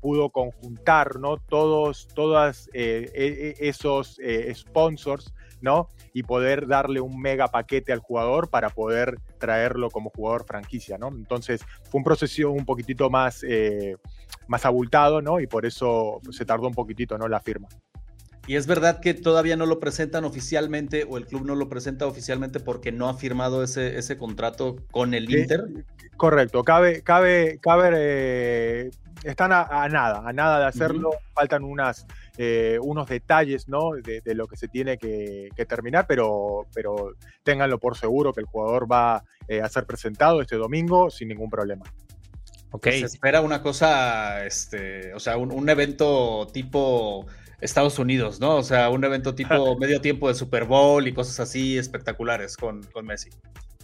[0.01, 1.37] pudo conjuntar ¿no?
[1.37, 4.19] todos todas, e, e, esos
[4.53, 5.89] sponsors ¿no?
[6.13, 11.09] Y poder darle un mega paquete al jugador para poder traerlo como jugador franquicia, ¿no?
[11.09, 13.95] Entonces fue un proceso un poquitito más, eh,
[14.47, 15.39] más abultado, ¿no?
[15.39, 17.27] Y por eso se tardó un poquitito, ¿no?
[17.27, 17.67] La firma.
[18.47, 22.07] Y es verdad que todavía no lo presentan oficialmente o el club no lo presenta
[22.07, 25.65] oficialmente porque no ha firmado ese, ese contrato con el eh, Inter.
[26.17, 28.89] correcto, cabe, cabe, cabe, eh,
[29.23, 31.11] están a, nada, a nada de hacerlo.
[31.33, 32.07] Faltan unas,
[32.41, 33.91] eh, unos detalles ¿no?
[33.91, 38.89] de, lo que se tiene que, terminar, pero, pero ténganlo por seguro que el jugador
[38.89, 41.85] va a ser presentado este domingo sin ningún problema.
[42.71, 43.01] Okay.
[43.01, 47.25] Se espera una cosa, este, o sea, un, un evento tipo
[47.61, 48.55] Estados Unidos, ¿no?
[48.55, 52.83] O sea, un evento tipo medio tiempo de Super Bowl y cosas así espectaculares con,
[52.83, 53.29] con Messi.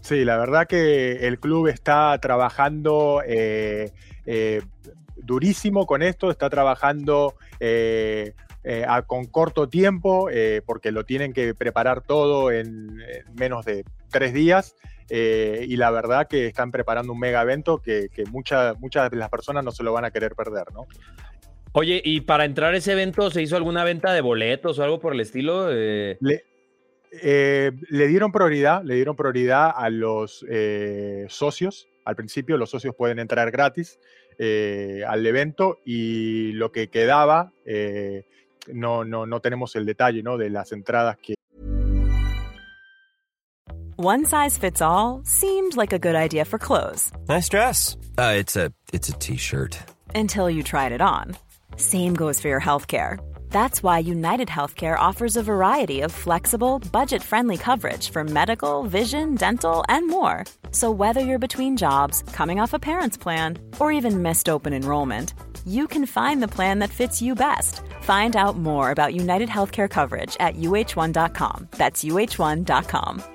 [0.01, 3.91] Sí, la verdad que el club está trabajando eh,
[4.27, 4.61] eh,
[5.15, 8.33] durísimo con esto, está trabajando eh,
[9.07, 10.29] con corto tiempo,
[10.65, 12.97] porque lo tienen que preparar todo en,
[13.33, 14.75] menos de tres días.
[15.09, 18.77] y la verdad que están preparando un mega evento que, que muchas
[19.11, 20.87] de las personas no se lo van a querer perder, ¿no?
[21.77, 25.01] Oye, ¿y para entrar a ese evento se hizo alguna venta de boletos o algo
[25.01, 25.67] por el estilo?
[25.69, 31.89] Eh, le, dieron prioridad, le dieron prioridad a los eh, socios.
[32.05, 33.99] Al principio los socios pueden entrar gratis
[34.39, 37.51] eh, al evento y lo que quedaba,
[38.73, 40.37] no, no, no tenemos el detalle ¿no?
[40.37, 41.35] de las entradas que...
[43.97, 47.11] One size fits all seemed like a good idea for clothes.
[47.29, 47.95] Nice dress.
[48.17, 48.71] Uh, it's a
[49.19, 49.77] t-shirt.
[50.13, 51.37] Until you tried it on.
[51.77, 53.17] Same goes for your healthcare.
[53.55, 59.35] That's why United Healthcare offers a variety of flexible, budget friendly coverage for medical, vision,
[59.35, 60.43] dental, and more.
[60.71, 65.33] So, whether you're between jobs, coming off a parent's plan, or even missed open enrollment,
[65.65, 67.81] you can find the plan that fits you best.
[68.05, 71.69] Find out more about United Healthcare coverage at uh1.com.
[71.71, 73.34] That's uh1.com.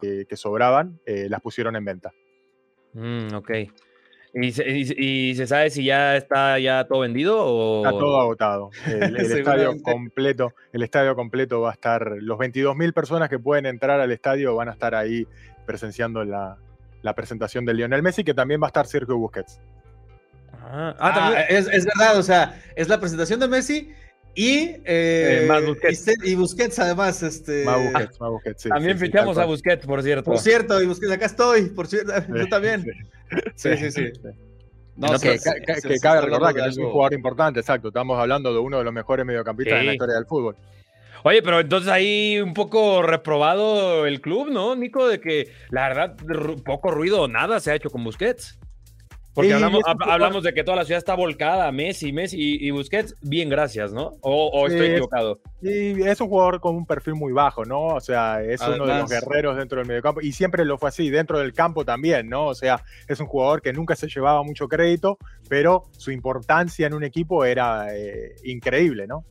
[0.00, 2.12] Que sobraban, eh, las pusieron en venta.
[2.92, 3.50] Mm, ok.
[4.38, 7.78] ¿Y se, y- y se sabe si ya está ya todo vendido o...?
[7.86, 8.70] Está todo agotado.
[8.86, 13.64] El, el estadio completo, el estadio completo va a estar, los 22.000 personas que pueden
[13.66, 15.26] entrar al estadio van a estar ahí
[15.64, 16.58] presenciando la,
[17.02, 19.60] la presentación de Lionel Messi, que también va a estar Sergio Busquets.
[20.52, 23.90] Ah, ah, Ah, también- es, es verdad, o sea, es la presentación de Messi
[24.36, 25.92] y, eh, Eh, más Busquets.
[25.92, 27.22] y se- y Busquets además.
[27.24, 29.46] Este, Más Busquets, más Busquets, sí, también sí, sí, fichamos tal a.
[29.46, 30.30] Busquets, por cierto.
[30.30, 32.82] Por cierto, y Busquets, acá estoy, por cierto, yo Sí, también.
[32.82, 32.90] sí.
[33.56, 34.12] Sí, sí, sí.
[34.94, 37.12] No, No, sí, que, sí, sí, sí, que sí, cabe recordar que es un jugador
[37.14, 37.88] importante, exacto.
[37.88, 39.94] Estamos hablando de uno de los mejores mediocampistas de la Sí.
[39.96, 40.56] historia del fútbol.
[41.24, 45.08] Oye, pero entonces ahí un poco reprobado el club, ¿no, Nico?
[45.08, 48.58] De que la verdad ru- poco ruido o nada se ha hecho con Busquets.
[49.36, 52.70] Porque Sí, hablamos, hab- de que toda la ciudad está volcada, Messi, Messi y, y
[52.70, 54.12] Busquets, bien, gracias, ¿no?
[54.22, 55.40] O, o estoy Sí, es- equivocado.
[55.60, 57.88] Y es un jugador con un perfil muy bajo, ¿no?
[57.88, 61.10] O sea, es uno de los guerreros dentro del mediocampo y siempre lo fue así,
[61.10, 62.46] dentro del campo también, ¿no?
[62.46, 65.18] O sea, es un jugador que nunca se llevaba mucho crédito,
[65.50, 69.22] pero su importancia en un equipo era eh, increíble, ¿no?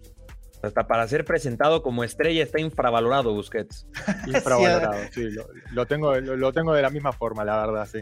[0.62, 3.88] Hasta para ser presentado como estrella está infravalorado Busquets.
[4.28, 8.00] Infravalorado, sí, lo, lo tengo, lo, lo tengo de la misma forma, la verdad, sí.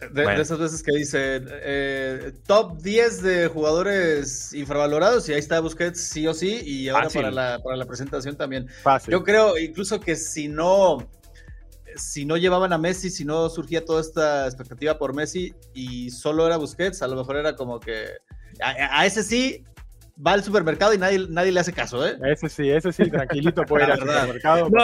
[0.00, 0.42] De, de Bueno.
[0.42, 6.26] esas veces que dicen eh, top 10 de jugadores infravalorados y ahí está Busquets sí
[6.26, 7.22] o sí y ahora Fácil.
[7.22, 8.68] para la, para la presentación también.
[8.82, 9.12] Fácil.
[9.12, 11.08] Yo creo incluso que si no
[11.96, 16.44] si no llevaban a Messi, si no surgía toda esta expectativa por Messi y solo
[16.44, 18.06] era Busquets, a lo mejor era como que
[18.60, 19.64] a, a ese sí
[20.24, 22.16] va al supermercado y nadie, nadie le hace caso, ¿eh?
[22.24, 24.70] Ese sí, ese sí, tranquilito puede ir al supermercado.
[24.70, 24.80] No.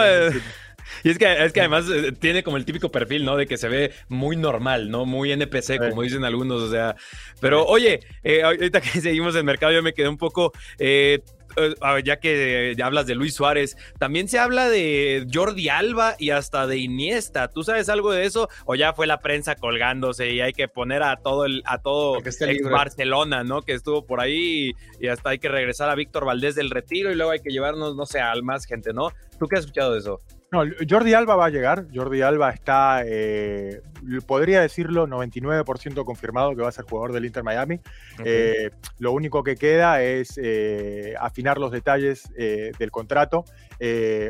[1.04, 3.36] Y es que, es que además eh, tiene como el típico perfil, ¿no?
[3.36, 5.06] De que se ve muy normal, ¿no?
[5.06, 6.96] Muy NPC, como dicen algunos, o sea.
[7.40, 10.52] Pero oye, eh, ahorita que seguimos en mercado, yo me quedé un poco.
[10.78, 11.20] eh,
[11.56, 11.74] eh,
[12.04, 16.66] ya que ya hablas de Luis Suárez, también se habla de Jordi Alba y hasta
[16.66, 17.48] de Iniesta.
[17.48, 18.48] ¿Tú sabes algo de eso?
[18.66, 22.18] ¿O ya fue la prensa colgándose y hay que poner a todo el, a todo
[22.18, 22.70] El ex.
[22.70, 23.62] Barcelona, ¿no?
[23.62, 27.14] Que estuvo por ahí y, hasta hay que regresar a Víctor Valdés del retiro y
[27.14, 29.10] luego hay que llevarnos, no sé, a más gente, ¿no?
[29.38, 30.20] ¿Tú qué has escuchado de eso?
[30.52, 31.86] No, Jordi Alba va a llegar.
[31.94, 33.82] Jordi Alba está, eh,
[34.26, 37.78] podría decirlo, 99% confirmado que va a ser jugador del Inter Miami.
[38.24, 43.44] Eh, lo único que queda es eh, afinar los detalles del contrato.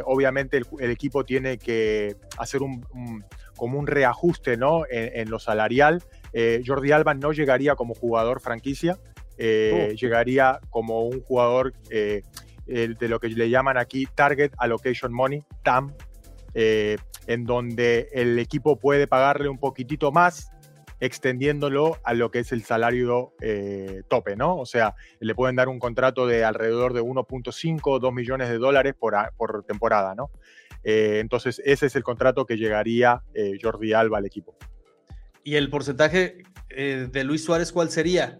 [0.05, 3.25] Obviamente el, el equipo tiene que hacer un, un-
[3.57, 4.83] como un reajuste ¿no?
[4.91, 6.03] en, en lo salarial.
[6.67, 8.99] Jordi Alba no llegaría como jugador franquicia,
[9.39, 11.73] eh, llegaría como un jugador
[12.67, 15.93] de lo que le llaman aquí Target Allocation Money, TAM,
[16.55, 20.51] eh, en donde el equipo puede pagarle un poquitito más
[21.03, 24.57] extendiéndolo a lo que es el salario eh, tope, ¿no?
[24.59, 28.95] O sea, le pueden dar un contrato de alrededor de 1.5, 2 millones de dólares
[28.99, 30.31] por, a- por temporada, ¿no?
[30.85, 34.57] Eh, entonces, ese es el contrato que llegaría eh, Jordi Alba al equipo.
[35.43, 38.39] Y el porcentaje de Luis Suárez, ¿cuál sería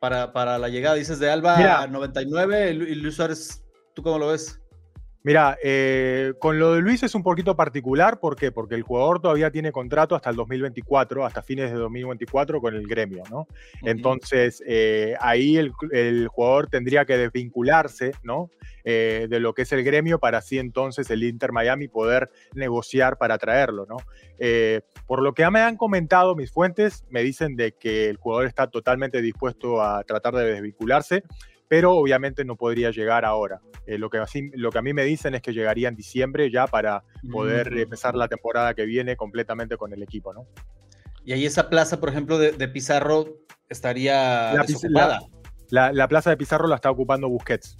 [0.00, 0.96] para, para la llegada?
[0.96, 1.82] Dices de Alba Mira.
[1.82, 3.62] a 99 y Lu- y Luis Suárez,
[3.94, 4.60] ¿tú cómo lo ves?
[5.24, 8.52] Mira, eh, con lo de Luis es un poquito particular, ¿por qué?
[8.52, 12.86] Porque el jugador todavía tiene contrato hasta el 2024, hasta fines de 2024 con el
[12.86, 13.48] gremio, ¿no?
[13.82, 18.50] Entonces, eh, ahí el, el jugador tendría que desvincularse, ¿no?
[18.84, 23.18] Eh, de lo que es el gremio para así entonces el Inter Miami poder negociar
[23.18, 23.96] para traerlo, ¿no?
[25.06, 28.46] Por lo que ya me han comentado mis fuentes, me dicen de que el jugador
[28.46, 31.24] está totalmente dispuesto a tratar de desvincularse,
[31.68, 33.60] pero obviamente no podría llegar ahora.
[33.86, 36.50] Eh, lo, que así- lo que a mí me dicen es que llegaría en diciembre
[36.50, 37.78] ya para poder Mm.
[37.78, 40.46] empezar la temporada que viene completamente con el equipo, ¿no?
[41.24, 43.26] Y ahí esa plaza, por ejemplo, de, de Pizarro
[43.68, 45.20] estaría La, desocupada.
[45.70, 47.76] la- la- la plaza de Pizarro la está ocupando Busquets.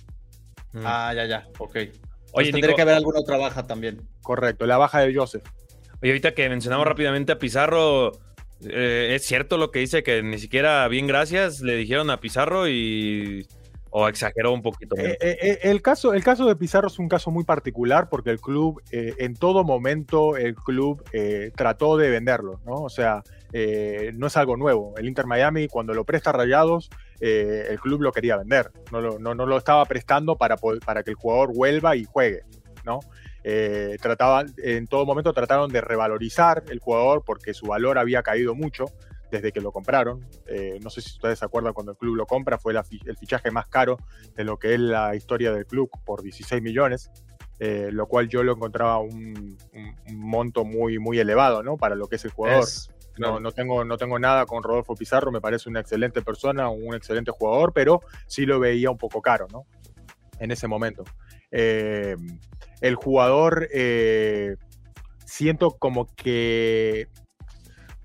[0.84, 1.76] Ah, ya, ya, ok.
[2.32, 4.02] Oye, tendría que haber alguna otra baja también.
[4.22, 5.42] Correcto, la baja de Joseph.
[6.02, 8.12] Oye, ahorita que mencionamos rápidamente a Pizarro,
[8.62, 12.68] eh, es cierto lo que dice que ni siquiera bien gracias le dijeron a Pizarro
[12.68, 13.46] y
[13.90, 14.96] o exageró un poquito.
[14.96, 18.40] Eh, eh, el, caso, el caso de Pizarro es un caso muy particular porque el
[18.40, 21.02] club, en todo momento, el club
[21.54, 22.74] trató de venderlo, ¿no?
[22.74, 23.22] O sea,
[24.14, 24.94] no es algo nuevo.
[24.96, 28.70] El Inter Miami, cuando lo presta a Rayados, el club lo quería vender.
[28.92, 32.42] No lo, no, no lo estaba prestando para, para que el jugador vuelva y juegue,
[32.84, 33.00] ¿no?
[33.50, 38.54] Eh, trataban, en todo momento trataron de revalorizar el jugador porque su valor había caído
[38.54, 38.86] mucho
[39.30, 40.26] desde que lo compraron.
[40.46, 43.50] Eh, no sé si ustedes se acuerdan cuando el club lo compra, fue el fichaje
[43.50, 43.98] más caro
[44.34, 47.10] de lo que es la historia del club por 16 millones.
[47.60, 49.58] Eh, lo cual yo lo encontraba un,
[50.12, 51.76] monto muy, muy elevado, ¿no?
[51.76, 52.64] Para lo que es el jugador.
[53.18, 56.94] no, no, tengo, no tengo nada con Rodolfo Pizarro, me parece una excelente persona, un
[56.94, 59.66] excelente jugador, pero sí lo veía un poco caro, ¿no?
[60.38, 61.02] En ese momento.
[61.50, 62.14] Eh,
[62.80, 63.68] el jugador
[65.24, 67.08] siento como que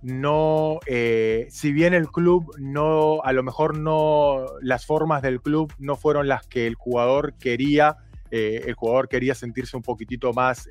[0.04, 5.74] no, eh, si bien el club no, a lo mejor no, las formas del club
[5.80, 7.98] no fueron las que el jugador quería,
[8.36, 10.68] el jugador quería sentirse un poquitito más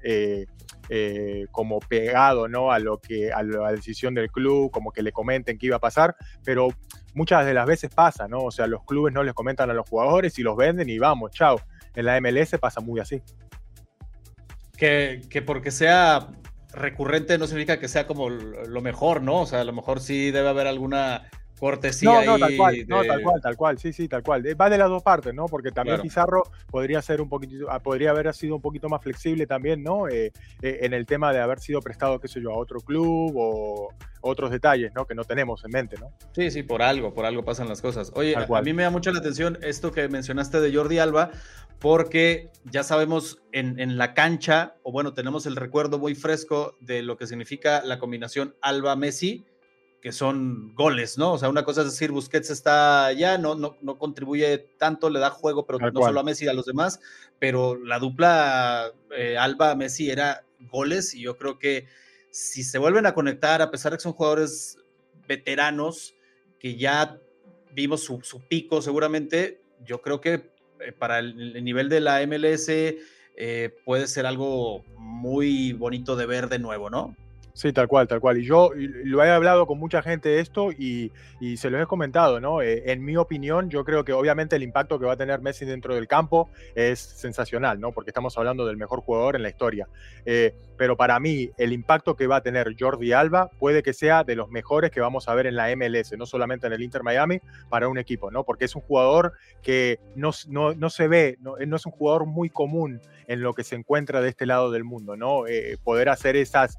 [1.53, 2.73] como pegado, ¿no?
[2.73, 5.79] A lo que, a la decisión del club, como que le comenten qué iba a
[5.79, 6.71] pasar, pero
[7.15, 8.39] muchas de las veces pasa, ¿no?
[8.41, 11.31] O sea, los clubes no les comentan a los jugadores y los venden y vamos,
[11.31, 11.61] chao
[11.95, 13.23] en la MLS pasa muy así.
[14.77, 16.29] Que, que porque sea
[16.73, 19.43] recurrente no significa que sea como lo mejor, ¿no?
[19.43, 21.29] O sea, a lo mejor sí debe haber alguna
[21.63, 22.25] cortesía.
[22.25, 24.43] No, no, tal cual, no, tal cual, tal cual, sí, sí, tal cual.
[24.61, 25.47] Va de las dos partes, ¿no?
[25.47, 29.47] Porque también Pizarro podría ser un poquitito, ah, podría haber sido un poquito más flexible
[29.47, 30.09] también, ¿no?
[30.09, 33.33] Eh, eh, en el tema de haber sido prestado, qué sé yo, a otro club
[33.37, 35.07] o otros detalles, ¿no?
[35.07, 36.13] Que no tenemos en mente, ¿no?
[36.35, 38.11] Sí, sí, por algo, por algo pasan las cosas.
[38.17, 41.31] Oye, a, mí me da mucha la atención esto que mencionaste de Jordi Alba,
[41.79, 47.03] porque ya sabemos en, en, la cancha, o bueno, tenemos el recuerdo muy fresco de
[47.03, 49.47] lo que significa la combinación Alba-Messi,
[50.03, 51.35] que son goles, ¿no?
[51.35, 55.21] O sea, una cosa es decir, Busquets está allá, no, no, no contribuye tanto, le
[55.21, 57.01] da juego, pero no solo a Messi, a los demás,
[57.39, 61.87] pero la dupla eh, Alba-Messi era goles y yo creo que
[62.33, 64.77] si se vuelven a conectar, a pesar de que son jugadores
[65.29, 66.17] veteranos,
[66.59, 67.21] que ya
[67.73, 73.77] vimos su, pico seguramente, yo creo que eh, para el, nivel de la MLS eh,
[73.85, 77.17] puede ser algo muy bonito de ver de nuevo, ¿no?
[77.55, 78.39] Sí, tal cual, tal cual.
[78.39, 81.87] Y yo lo he hablado con mucha gente de esto y, y se lo he
[81.87, 82.63] comentado, ¿no?
[82.63, 85.67] Eh, en mi opinión, yo creo que obviamente el impacto que va a tener Messi
[85.67, 87.93] dentro del campo es sensacional, ¿no?
[87.93, 89.87] Porque estamos hablando del mejor jugador en la historia.
[90.25, 94.25] Eh, pero para mí, el impacto que va a tener Jordi Alba puede que sea
[94.25, 97.03] de los mejores que vamos a ver en la MLS, no solamente en el Inter
[97.03, 98.45] Miami, para un equipo, ¿no?
[98.45, 102.25] Porque es un jugador que no, no, no se ve, no, no, es un jugador
[102.25, 103.01] muy común
[103.33, 105.47] en lo que se encuentra de este lado del mundo, ¿no?
[105.47, 106.79] Eh, poder hacer esas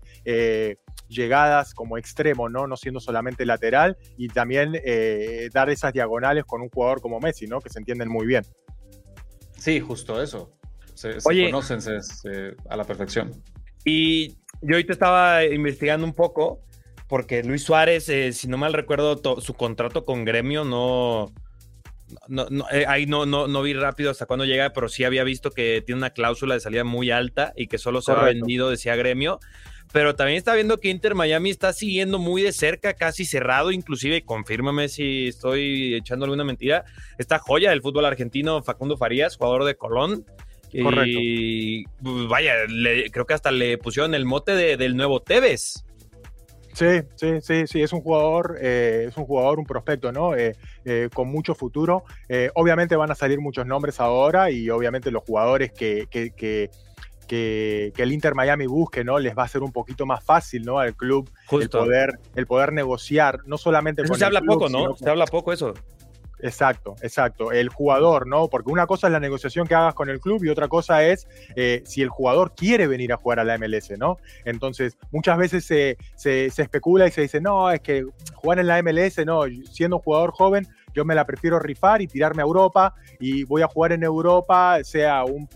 [1.13, 2.67] llegadas como extremo, ¿no?
[2.67, 7.47] No siendo solamente lateral y también eh, dar esas diagonales con un jugador como Messi,
[7.47, 7.61] ¿no?
[7.61, 8.43] Que se entienden muy bien.
[9.57, 10.51] Sí, justo eso.
[10.93, 11.79] Se, conocen
[12.69, 13.31] a la perfección.
[13.85, 16.61] Y yo hoy te estaba investigando un poco
[17.07, 21.33] porque Luis Suárez, eh, si no mal recuerdo, su contrato con Gremio no...
[22.27, 25.51] No, eh, ahí no, no, no vi rápido hasta cuándo llega, pero sí había visto
[25.51, 28.95] que tiene una cláusula de salida muy alta y que solo se ha vendido, decía
[28.95, 29.39] Gremio
[29.93, 34.23] pero también está viendo que Inter Miami está siguiendo muy de cerca, casi cerrado, inclusive,
[34.23, 36.83] confírmame si estoy echando alguna mentira,
[37.19, 40.25] esta joya del fútbol argentino, Facundo Farías, jugador de Colón.
[40.81, 41.19] Correcto.
[41.21, 42.53] Y pues, vaya,
[43.11, 45.85] creo que hasta le pusieron el mote del nuevo Tevez.
[46.73, 50.35] Sí, sí, sí, sí, es un jugador, eh, es un jugador, un prospecto, ¿no?
[50.35, 50.55] Eh,
[50.85, 52.03] eh, con mucho futuro.
[52.55, 56.69] obviamente van a salir muchos nombres ahora y obviamente los jugadores que, que
[57.27, 59.19] que, el Inter Miami busque, ¿no?
[59.19, 60.79] Les va a ser un poquito más fácil, ¿no?
[60.79, 64.95] Al club el poder, el poder negociar, no solamente con se habla poco, ¿no?
[64.95, 65.73] Se habla poco eso.
[66.43, 67.53] Exacto, exacto.
[67.53, 68.49] El jugador, ¿no?
[68.49, 71.25] Porque una cosa es la negociación que hagas con el club y otra cosa es
[71.55, 74.17] eh, si el jugador quiere venir a jugar a la MLS, ¿no?
[74.43, 78.67] Entonces, muchas veces se, se, se, especula y se dice, no, es que jugar en
[78.67, 82.45] la MLS, no, siendo un jugador joven, yo me la prefiero rifar y tirarme a
[82.45, 85.47] Europa y voy a jugar en Europa, sea un,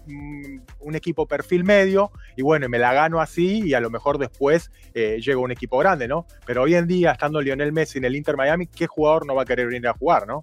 [0.95, 5.19] equipo perfil medio, y bueno, me la gano así y a lo mejor después eh,
[5.21, 6.25] llego a un equipo grande, ¿no?
[6.45, 9.43] Pero hoy en día, estando Lionel Messi en el Inter Miami, ¿qué jugador no va
[9.43, 10.41] a querer venir a jugar, no?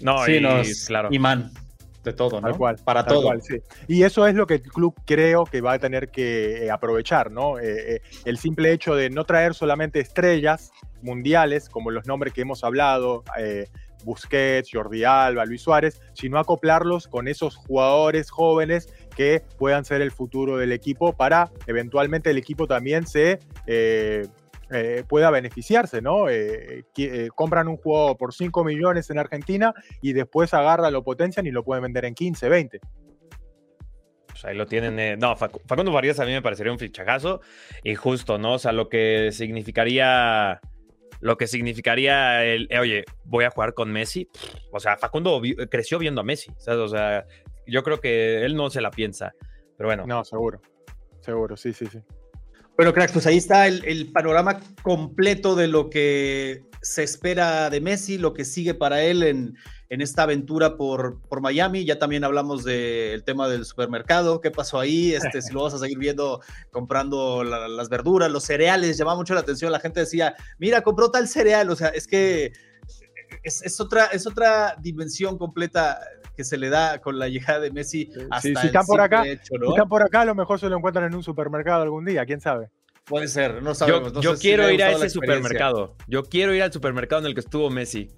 [0.00, 1.08] No, sí, y, claro.
[1.12, 1.52] Imán
[2.06, 2.56] de todo, ¿no?
[2.56, 3.30] cual, para todo.
[3.40, 3.56] sí.
[3.88, 7.30] Y eso es lo que el club creo que va a tener que eh, aprovechar,
[7.30, 7.58] ¿no?
[7.58, 10.70] Eh, el simple hecho de no traer solamente estrellas,
[11.02, 13.66] mundiales, como los nombres que hemos hablado, eh,
[14.04, 20.12] Busquets, Jordi Alba, Luis Suárez, sino acoplarlos con esos jugadores jóvenes que puedan ser el
[20.12, 23.40] futuro del equipo para eventualmente el equipo también se
[24.70, 26.28] eh, eh, pueda beneficiarse, ¿no?
[26.28, 26.84] Eh,
[27.34, 31.62] compran un juego por 5 millones en Argentina y después agarra, lo potencian y lo
[31.62, 32.80] pueden vender en 15, 20.
[34.26, 35.18] Pues ahí lo tienen.
[35.18, 37.40] no, Facundo Farías a mí me parecería un fichajazo
[37.84, 38.54] y justo, ¿no?
[38.54, 40.60] O sea, lo que significaría
[41.20, 44.28] lo que significaría el, oye, voy a jugar con Messi.
[44.72, 45.40] O sea, Facundo
[45.70, 46.50] creció viendo a Messi.
[46.68, 47.24] O sea,
[47.66, 49.32] yo creo que él no se la piensa.
[49.76, 50.04] Pero bueno.
[50.06, 50.60] No, seguro.
[51.20, 52.00] Seguro, sí, sí, sí.
[52.76, 58.18] Bueno, cracks, pues ahí está el, panorama completo de lo que se espera de Messi,
[58.18, 59.56] lo que sigue para él en,
[59.88, 61.86] esta aventura por, por, Miami.
[61.86, 65.78] Ya también hablamos del tema del supermercado, qué pasó ahí, este, si lo vas a
[65.78, 69.72] seguir viendo comprando las verduras, los cereales, llamaba mucho la atención.
[69.72, 71.70] La gente decía, mira, compró tal cereal.
[71.70, 72.52] O sea, es que
[73.42, 75.98] es, otra, es otra dimensión completa
[76.36, 78.10] que se le da con la llegada de Messi.
[78.30, 81.14] Hasta si, están por acá, están por acá, a lo mejor se lo encuentran en
[81.14, 82.70] un supermercado algún día, quién sabe.
[83.04, 84.12] Puede ser, no sabemos.
[84.20, 85.94] Yo, quiero ir a ese supermercado.
[86.08, 88.10] Yo quiero ir al supermercado en el que estuvo Messi.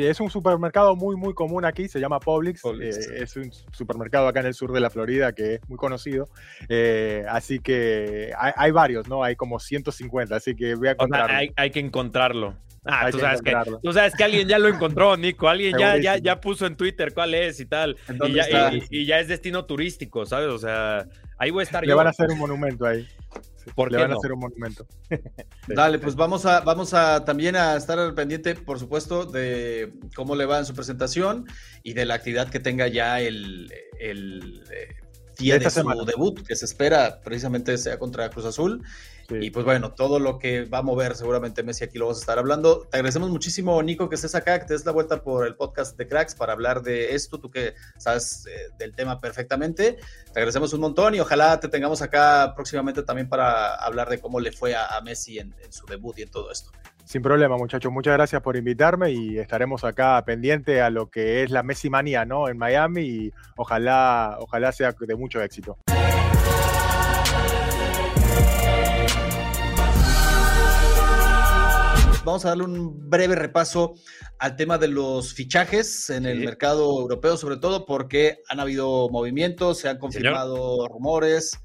[0.00, 2.64] Sí, es un supermercado muy, muy común aquí, se llama Publix.
[2.80, 6.26] Eh, es un supermercado acá en el sur de la Florida que es muy conocido.
[6.70, 9.22] Eh, así que hay, varios, ¿no?
[9.22, 11.36] Hay como 150, así que voy a encontrarlo.
[11.54, 12.54] hay, que encontrarlo.
[12.82, 15.50] Ah, tú sabes, que, tú sabes, que, alguien ya lo encontró, Nico.
[15.50, 17.98] Alguien ya, ya, ya, puso en Twitter cuál es y tal.
[18.26, 20.48] Y ya, y, ya, es destino turístico, ¿sabes?
[20.48, 23.06] O sea, ahí voy a estar Le van a hacer un monumento ahí.
[23.74, 24.86] ¿Por le qué van a hacer un monumento.
[25.68, 30.36] Dale, pues vamos a, vamos a también a estar al pendiente, por supuesto, de cómo
[30.36, 31.46] le va en su presentación
[31.82, 34.96] y de la actividad que tenga ya el, el eh,
[35.38, 38.82] día de, su debut, que se espera precisamente sea contra Cruz Azul.
[39.30, 42.20] Y pues bueno, todo lo que va a mover seguramente Messi aquí lo vamos a
[42.20, 42.86] estar hablando.
[42.90, 45.96] Te agradecemos muchísimo, Nico, que estés acá, que te des la vuelta por el podcast
[45.96, 49.98] de Cracks para hablar de esto, tú que sabes eh, del tema perfectamente.
[50.32, 54.40] Te agradecemos un montón y ojalá te tengamos acá próximamente también para hablar de cómo
[54.40, 56.70] le fue a, Messi en, su debut y en todo esto.
[57.04, 57.90] Sin problema, muchachos.
[57.90, 62.24] Muchas gracias por invitarme y estaremos acá pendiente a lo que es la Messi manía,
[62.24, 62.48] ¿no?
[62.48, 65.78] En Miami y ojalá, ojalá sea de mucho éxito.
[72.30, 73.94] Vamos a darle un breve repaso
[74.38, 79.78] al tema de los fichajes en el mercado europeo, sobre todo porque han habido movimientos,
[79.78, 81.58] se han confirmado rumores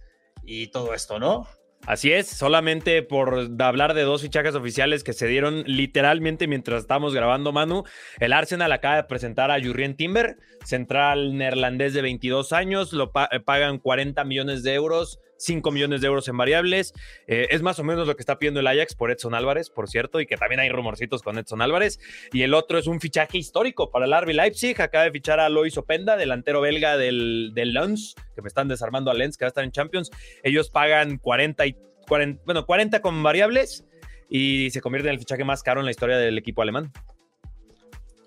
[0.44, 1.48] y todo esto, ¿no?
[1.86, 7.14] Así es, solamente por hablar de dos fichajes oficiales que se dieron literalmente mientras estamos
[7.14, 7.84] grabando, Manu.
[8.20, 13.78] El Arsenal acaba de presentar a Jurrien Timber, central neerlandés de 22 años, lo pagan
[13.78, 16.94] 40 millones de euros 5 millones de euros en variables.
[17.28, 19.90] Eh, es más o menos lo que está pidiendo el Ajax por Edson Álvarez, por
[19.90, 22.00] cierto, y que también hay rumorcitos con Edson Álvarez.
[22.32, 24.82] Y el otro es un fichaje histórico para el RB Leipzig.
[24.82, 29.12] Acaba de fichar a Lois Openda, delantero belga del, del Lens, que me están desarmando
[29.12, 30.12] a Lens, que va a estar en Champions.
[30.44, 31.76] Ellos pagan 40, y,
[32.08, 33.86] 40, bueno, 40 con variables
[34.30, 36.92] y se convierte en el fichaje más caro en la historia del equipo alemán.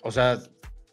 [0.02, 0.38] O sea,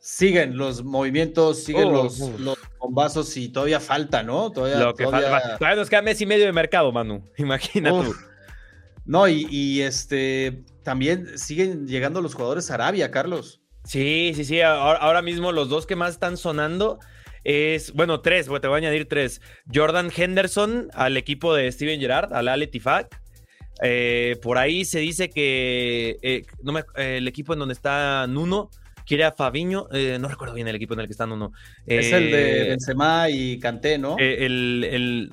[0.06, 4.52] siguen los movimientos, siguen los, los, bombazos y todavía falta, ¿no?
[4.52, 5.58] Todavía, Lo que falta.
[5.58, 7.28] Todavía nos queda mes y medio de mercado, Manu.
[7.38, 8.12] Imagínate.
[9.04, 13.62] No, y, este también siguen llegando los jugadores a Arabia, Carlos.
[13.84, 14.62] Sí, sí, sí.
[14.62, 17.00] Ahora, mismo los dos que más están sonando
[17.44, 19.42] es, bueno, tres, te voy a añadir tres.
[19.74, 23.20] Jordan Henderson al equipo de Steven Gerrard, al Al Etifak.
[23.82, 28.70] Eh, por ahí se dice que eh, no me, el equipo en donde está Nuno
[29.06, 31.54] quiere a Fabiño, eh, no recuerdo bien el equipo en el que están uno.
[31.86, 34.18] Es el de eh, Benzema y Kanté, ¿no?
[34.20, 35.32] Eh, el, el,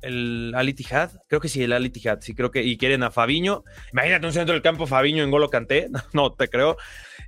[0.00, 3.64] el Ali creo que sí, el Ali sí, creo que, y quieren a Fabiño.
[3.92, 6.76] Imagínate un centro del campo, Fabiño en Golo Kanté, no te creo.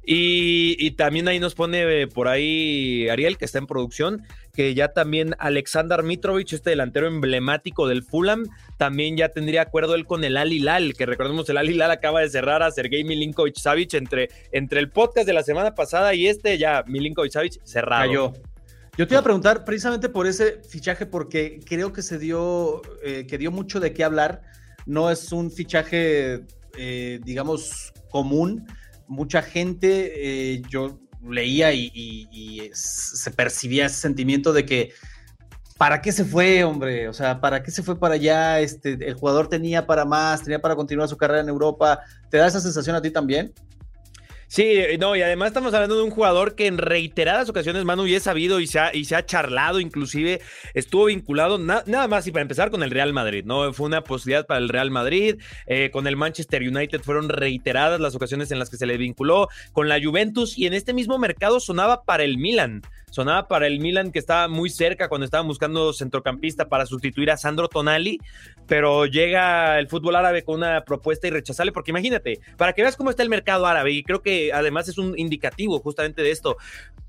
[0.07, 5.35] Y, también ahí nos pone por ahí Ariel, que está en producción, que ya también
[5.39, 8.47] Alexander Mitrovic, este delantero emblemático del Fulham,
[8.77, 12.21] también ya tendría acuerdo él con el Al Hilal, que recordemos el Al Hilal acaba
[12.21, 16.27] de cerrar a Sergei Milinkovic Savic entre, entre el podcast de la semana pasada y
[16.27, 18.07] este ya Milinkovic Savic cerrado.
[18.07, 18.33] Cayó.
[18.97, 23.27] Yo te iba a preguntar precisamente por ese fichaje, porque creo que se dio, eh,
[23.27, 24.43] que dio mucho de qué hablar.
[24.87, 26.45] No es un fichaje,
[26.79, 28.67] eh, digamos, común
[29.09, 30.13] mucha gente,
[30.55, 34.93] eh, yo leía y, se percibía ese sentimiento de que,
[35.79, 37.09] ¿para qué se fue, hombre?
[37.09, 38.61] O sea, ¿para qué se fue para allá?
[38.61, 42.01] Este, el jugador tenía para más, tenía para continuar su carrera en Europa.
[42.31, 43.53] ¿Te da esa sensación a ti también?
[44.55, 48.19] Sí, no, y además estamos hablando de un jugador que en reiteradas ocasiones, Manu, ya
[48.19, 50.41] es sabido y se ha, y se ha charlado, inclusive
[50.75, 53.73] estuvo vinculado nada más y para empezar con el Real Madrid, ¿no?
[53.73, 58.15] Fue una posibilidad para el Real Madrid, eh, con el Manchester United fueron reiteradas las
[58.15, 61.59] ocasiones en las que se le vinculó, con la Juventus y en este mismo mercado
[61.59, 62.83] sonaba para el Milan
[63.15, 67.37] sonaba para el Milan que estaba muy cerca cuando estaban buscando centrocampista para sustituir a
[67.37, 68.19] Sandro Tonali,
[68.67, 73.11] pero llega el fútbol árabe con una propuesta irrechazable, porque imagínate, para que veas cómo
[73.11, 76.57] está el mercado árabe, y creo que además es un indicativo justamente de esto,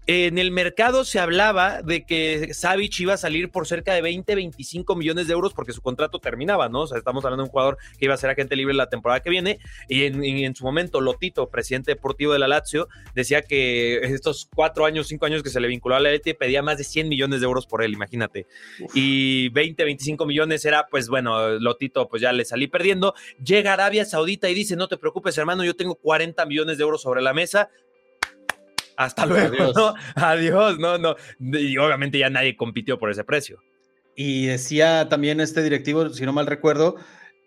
[0.08, 4.36] en el mercado se hablaba de que Savic iba a salir por cerca de 20,
[4.36, 6.82] 25 millones de euros porque su contrato terminaba, ¿no?
[6.82, 9.22] O sea, estamos hablando de un jugador que iba a ser agente libre la temporada
[9.22, 9.60] que viene.
[9.90, 15.08] Y en, su momento, Lotito, presidente deportivo de la Lazio, decía que estos cuatro años,
[15.08, 17.46] cinco años que se le vinculó a la Leti, pedía más de 100 millones de
[17.46, 18.46] euros por él, imagínate.
[18.94, 23.16] Y 20, 25 millones era, pues bueno, Lotito, pues ya le salí perdiendo.
[23.44, 27.02] Llega Arabia Saudita y dice: No te preocupes, hermano, yo tengo 40 millones de euros
[27.02, 27.70] sobre la mesa
[28.98, 29.76] hasta luego, Adiós.
[29.76, 29.94] ¿no?
[30.16, 31.16] Adiós, no, no.
[31.40, 33.60] Y obviamente ya nadie compitió por ese precio.
[34.16, 36.96] Y decía también este directivo, si no mal recuerdo,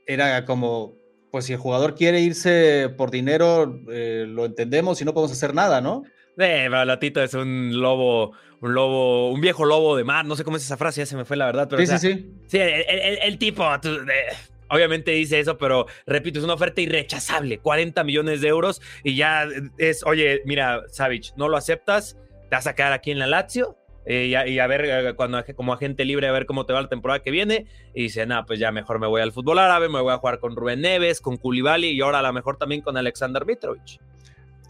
[0.07, 0.95] era como,
[1.31, 5.55] pues si el jugador quiere irse por dinero, eh, lo entendemos y no podemos hacer
[5.55, 6.03] nada, ¿no?
[6.37, 10.57] Eh, Latito es un lobo, un lobo, un viejo lobo de mar, no sé cómo
[10.57, 11.85] es esa frase, ya se me fue la verdad, pero...
[11.85, 12.33] Sí, sí, sí.
[12.47, 13.65] Sí, el, tipo,
[14.71, 19.47] obviamente dice eso, pero repito, es una oferta irrechazable, 40 millones de euros y ya
[19.79, 22.17] es, oye, mira, Savage, no lo aceptas,
[22.49, 23.77] te vas a quedar aquí en la Lazio
[24.11, 26.89] eh, y, a, ver, eh, cuando como agente libre, a ver cómo te va la
[26.89, 27.67] temporada que viene.
[27.95, 30.39] Y dice, nada, pues ya mejor me voy al fútbol árabe, me voy a jugar
[30.39, 34.01] con Rubén Neves, con Koulibaly y ahora a lo mejor también con Alexander Mitrovic.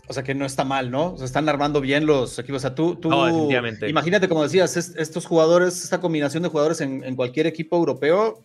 [0.09, 1.17] O sea que no está mal, ¿no?
[1.19, 2.57] Se están armando bien los equipos.
[2.57, 3.49] O sea, tú, tú no,
[3.87, 8.43] imagínate, como decías, estos jugadores, esta combinación de jugadores en cualquier equipo europeo,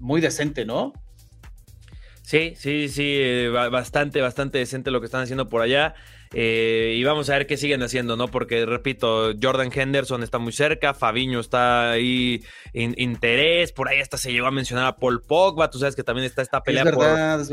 [0.00, 0.92] muy decente, ¿no?
[2.22, 5.94] Sí, sí, sí, eh, bastante, bastante decente lo que están haciendo por allá.
[6.34, 8.28] Eh, y vamos a ver qué siguen haciendo, ¿no?
[8.28, 12.44] Porque, repito, Jordan Henderson está muy cerca, Fabiño está ahí
[12.74, 16.26] interés, por ahí hasta se llegó a mencionar a Paul Pogba, tú sabes que también
[16.26, 16.84] está esta pelea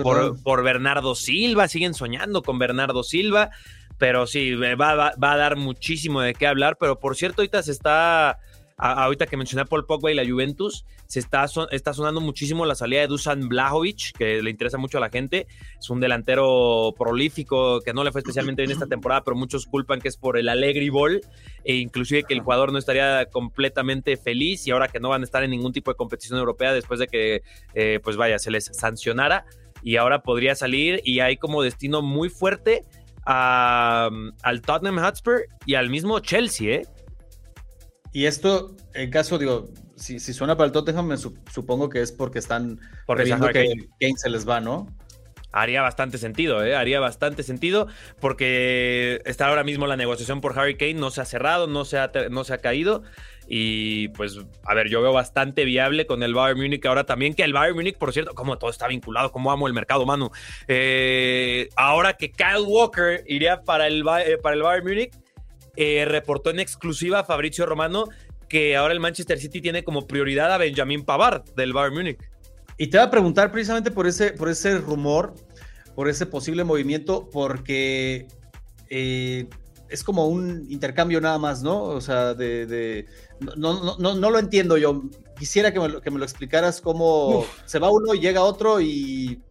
[0.04, 3.52] por, por, Bernardo Silva, siguen soñando con Bernardo Silva,
[3.98, 7.64] pero sí, va, va, va a dar muchísimo de qué hablar, pero por cierto, ahorita
[7.64, 8.40] se está
[8.78, 13.02] ahorita que mencioné a Paul Pogba y la Juventus, se está, sonando muchísimo la salida
[13.02, 15.48] de Dusan Blajovic, que le interesa mucho a la gente.
[15.80, 20.02] Es un delantero prolífico que no le fue especialmente bien esta temporada, pero muchos culpan
[20.02, 21.22] que es por el Allegri Ball,
[21.64, 25.26] e inclusive que el jugador no estaría completamente feliz y ahora que no van a
[25.26, 28.66] estar en ningún tipo de competición europea después de que, eh, pues vaya, se les
[28.66, 29.46] sancionara
[29.84, 32.84] y ahora podría salir y hay como destino muy fuerte
[33.26, 36.88] al Tottenham Hotspur y al mismo Chelsea, ¿eh?
[38.16, 42.14] Y esto, en caso, digo, si, si suena para el Tottenham, me supongo que es
[42.14, 44.88] porque están viendo que Kane se les va, ¿no?
[45.52, 46.78] Haría bastante sentido, ¿eh?
[46.78, 47.90] Haría bastante sentido
[48.22, 51.98] porque está ahora mismo la negociación por Harry Kane, no se ha cerrado, no se
[51.98, 53.04] ha, no se ha caído.
[53.50, 57.44] Y pues, a ver, yo veo bastante viable con el Bayern Múnich ahora también, que
[57.44, 60.32] el Bayern Múnich, por cierto, como todo está vinculado, como amo el mercado, Manu.
[60.70, 65.25] Eh, ahora que Kyle Walker iría para el, eh, para el Bayern Múnich,
[65.78, 68.06] eh, reportó en exclusiva Fabricio Romano
[68.48, 72.20] que ahora el Manchester City tiene como prioridad a Benjamin Pavard del Bayern Múnich.
[72.78, 75.34] Y te voy a preguntar precisamente por ese, por ese rumor,
[75.96, 78.28] por ese posible movimiento, porque
[78.90, 79.48] eh,
[79.90, 81.82] es como un intercambio nada más, ¿no?
[81.84, 83.06] O sea, de...
[83.56, 85.04] no, no, no, lo entiendo yo.
[85.38, 88.82] Quisiera que me, lo, que me lo explicaras cómo se va uno y llega otro
[88.82, 89.42] y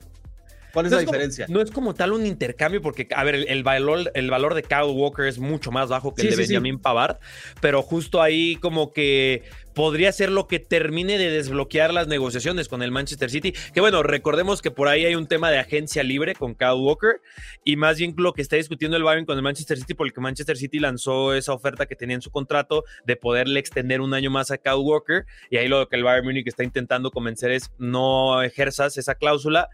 [0.74, 1.46] ¿Cuál es la diferencia?
[1.48, 4.92] no es como tal un intercambio, porque, a ver, el, valor, el valor de Kyle
[4.92, 7.16] Walker es mucho más bajo que el de Benjamin Pavard,
[7.60, 9.42] pero justo ahí como que
[9.74, 13.52] podría ser lo que termine de desbloquear las negociaciones con el Manchester City.
[13.72, 17.20] Que bueno, recordemos que por ahí hay un tema de agencia libre con Kyle Walker
[17.64, 20.56] y más bien lo que está discutiendo el Bayern con el Manchester City porque Manchester
[20.56, 24.50] City lanzó esa oferta que tenía en su contrato de poderle extender un año más
[24.50, 28.42] a Kyle Walker y ahí lo que el Bayern Munich está intentando convencer es no
[28.42, 29.68] ejerzas esa cláusula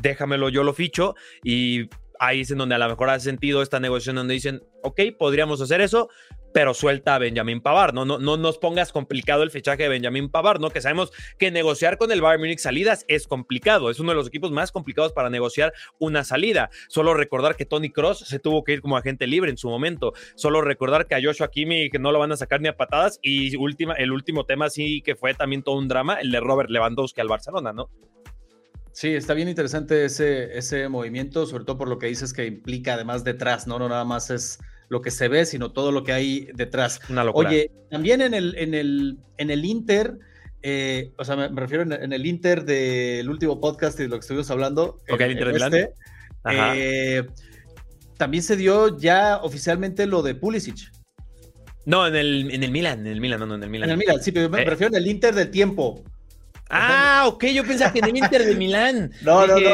[0.00, 1.88] déjamelo, yo lo ficho y
[2.18, 5.60] ahí es en donde a lo mejor hace sentido esta negociación donde dicen, ok, podríamos
[5.60, 6.08] hacer eso,
[6.56, 8.06] pero suelta a Benjamin Pavard, ¿no?
[8.06, 10.70] No, no nos pongas complicado el fichaje de Benjamin Pavard, ¿no?
[10.70, 14.28] Que sabemos que negociar con el Bayern Munich salidas es complicado, es uno de los
[14.28, 16.70] equipos más complicados para negociar una salida.
[16.88, 20.14] Solo recordar que Tony Cross se tuvo que ir como agente libre en su momento,
[20.34, 23.18] solo recordar que a Joshua Kimi que no lo van a sacar ni a patadas
[23.20, 26.70] y última, el último tema sí que fue también todo un drama, el de Robert
[26.70, 27.90] Lewandowski al Barcelona, ¿no?
[28.96, 32.94] Sí, está bien interesante ese, ese movimiento, sobre todo por lo que dices que implica
[32.94, 33.78] además detrás, ¿no?
[33.78, 37.02] No nada más es lo que se ve, sino todo lo que hay detrás.
[37.10, 37.50] Una locura.
[37.50, 40.16] Oye, también en el, en el, en el Inter,
[40.62, 44.20] eh, o sea, me, refiero en, el Inter del último podcast y de lo que
[44.20, 44.98] estuvimos hablando.
[45.10, 45.74] Ok, el Inter de Milán.
[45.74, 45.94] Este,
[46.52, 47.26] eh,
[48.16, 50.90] también se dio ya oficialmente lo de Pulisic.
[51.84, 53.90] No, en el, en el Milan, en el Milan, no, no, en el Milan.
[53.90, 54.64] En el Milan, sí, pero me eh.
[54.64, 56.02] refiero en el Inter del tiempo.
[56.68, 59.12] Ah, ok, yo pensaba que en el Inter de Milán.
[59.22, 59.70] No, no, no.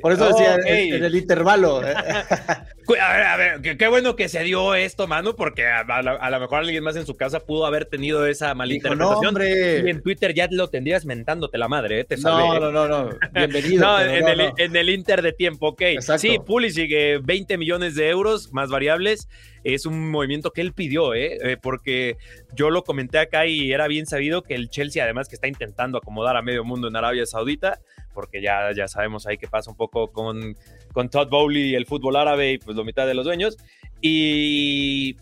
[0.00, 1.82] Por eso decía en, el intervalo.
[2.88, 6.60] A ver, a ver, qué, bueno que se dio esto, mano, porque a, lo mejor
[6.60, 9.34] alguien más en su casa pudo haber tenido esa malinterpretación.
[9.34, 12.04] No, y en Twitter ya lo tendrías mentándote la madre, ¿eh?
[12.04, 13.10] Te No, no, no, no.
[13.34, 13.84] Bienvenido.
[13.84, 15.82] no, en, el, en, el, Inter de tiempo, ok.
[15.82, 16.22] Exacto.
[16.22, 16.90] Sí, Pulisic,
[17.22, 19.28] 20 eh, millones de euros más variables.
[19.64, 21.38] Es un movimiento que él pidió, ¿eh?
[21.42, 21.56] ¿eh?
[21.60, 22.16] porque
[22.54, 25.98] yo lo comenté acá y era bien sabido que el Chelsea, además, que está intentando
[25.98, 27.80] acomodar a medio mundo en Arabia Saudita,
[28.14, 30.56] porque ya, ya sabemos ahí que pasa un poco con
[30.92, 33.56] con Todd Bowley y el fútbol árabe y pues la mitad de los dueños.
[34.00, 35.16] Y,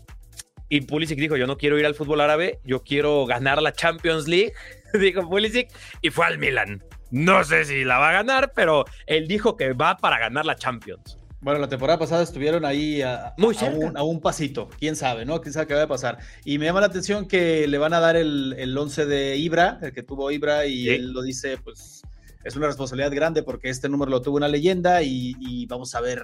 [0.69, 4.27] y Pulisic dijo, yo no quiero ir al fútbol árabe, yo quiero ganar la Champions
[4.27, 4.53] League,
[4.99, 5.69] dijo Pulisic,
[6.01, 6.83] y fue al Milan.
[7.09, 10.55] No sé si la va a ganar, pero él dijo que va para ganar la
[10.55, 11.19] Champions.
[11.39, 13.55] Bueno, la temporada pasada estuvieron ahí a, Muy
[13.95, 15.39] a, un, pasito, quién sabe, ¿no?
[15.39, 16.17] Quién sabe qué va a pasar.
[16.43, 19.79] Y me llama la atención que le van a dar el, el 11 de Ibra,
[19.81, 22.01] el que tuvo Ibra, y él lo dice, pues
[22.47, 26.23] es una responsabilidad grande porque este número lo tuvo una leyenda y, vamos a ver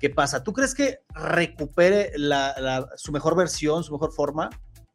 [0.00, 0.42] qué pasa.
[0.42, 2.12] ¿Tú crees que recupere
[2.96, 4.48] su mejor versión, su mejor forma?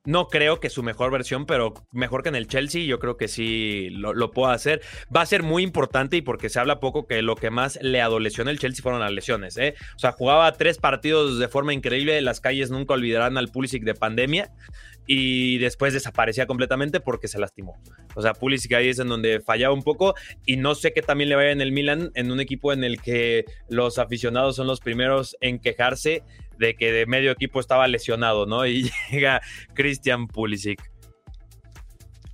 [0.05, 3.29] No creo que su mejor versión, pero mejor que en el Chelsea, yo creo que
[3.29, 4.81] sí lo, lo pueda hacer.
[5.15, 8.01] Va a ser muy importante y porque se habla poco que lo que más le
[8.01, 9.55] adoleció en el Chelsea fueron las lesiones.
[9.57, 9.75] ¿eh?
[9.95, 12.19] O sea, jugaba tres partidos de forma increíble.
[12.21, 14.51] Las calles nunca olvidarán al Pulisic de pandemia
[15.05, 17.77] y después desaparecía completamente porque se lastimó.
[18.15, 21.29] O sea, Pulisic ahí es en donde fallaba un poco y no sé qué también
[21.29, 24.79] le vaya en el Milan, en un equipo en el que los aficionados son los
[24.79, 26.23] primeros en quejarse
[26.63, 28.65] de que de medio equipo estaba lesionado, ¿no?
[28.65, 29.41] Y llega
[29.73, 30.81] Christian Pulisic.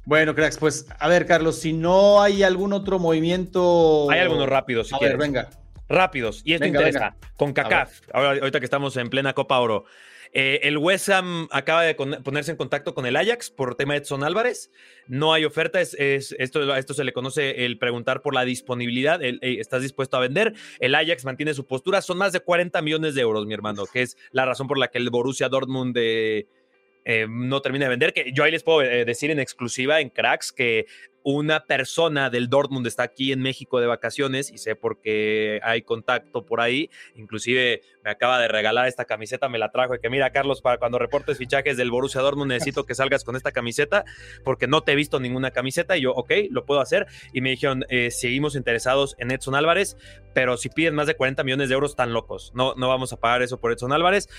[0.05, 4.09] Bueno, cracks, pues a ver, Carlos, si no hay algún otro movimiento.
[4.09, 5.49] Hay algunos rápidos, si A ver, venga.
[5.87, 7.15] Rápidos, y esto interesa.
[7.35, 9.85] Con CACAF, ahorita que estamos en plena Copa Oro.
[10.31, 13.99] Eh, el West Ham acaba de ponerse en contacto con el Ajax por tema de
[13.99, 14.71] Edson Álvarez.
[15.07, 19.19] No hay oferta, es, esto, esto se le conoce el preguntar por la disponibilidad.
[19.23, 20.53] ¿Estás dispuesto a vender?
[20.79, 22.01] El Ajax mantiene su postura.
[22.01, 24.89] Son más de 40 millones de euros, mi hermano, que es la razón por la
[24.89, 26.47] que el Borussia Dortmund de,
[27.05, 28.13] eh, no termina de vender.
[28.13, 30.85] Que yo ahí les puedo eh, decir en exclusiva en Cracks que
[31.23, 35.81] una persona del Dortmund está aquí en México de vacaciones y sé por qué hay
[35.81, 36.89] contacto por ahí.
[37.15, 40.77] Inclusive me acaba de regalar esta camiseta, me la trajo y que mira, Carlos, para
[40.77, 44.05] cuando reportes fichajes del Borussia Dortmund necesito que salgas con esta camiseta
[44.43, 47.07] porque no te he visto ninguna camiseta y yo, ok, lo puedo hacer.
[47.33, 49.97] Y me dijeron, eh, seguimos interesados en Edson Álvarez,
[50.33, 52.51] pero si piden más de 40 millones de euros, están locos.
[52.55, 54.29] No, no vamos a pagar eso por Edson Álvarez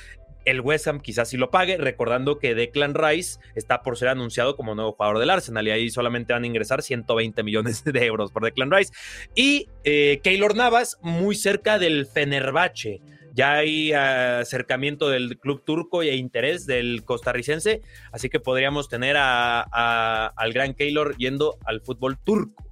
[0.45, 4.57] el West Ham quizás sí lo pague, recordando que Declan Rice está por ser anunciado
[4.57, 8.33] como nuevo jugador del Arsenal y ahí solamente van a ingresar 120 millones de euros
[8.33, 8.93] por Declan Rice.
[9.35, 13.01] Y eh, Keylor Navas, muy cerca del Fenerbahce.
[13.33, 17.81] Ya hay acercamiento del club turco y interés del costarricense,
[18.11, 22.71] así que podríamos tener al gran Keylor yendo al fútbol turco.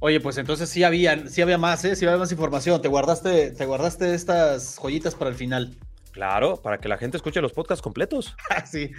[0.00, 1.94] Oye, pues entonces sí había, sí había más, ¿eh?
[1.94, 2.80] sí había más información.
[2.80, 5.76] Te guardaste, te guardaste estas joyitas para el final.
[6.12, 8.36] Claro, para que la gente escuche los podcasts completos.
[8.70, 8.90] sí,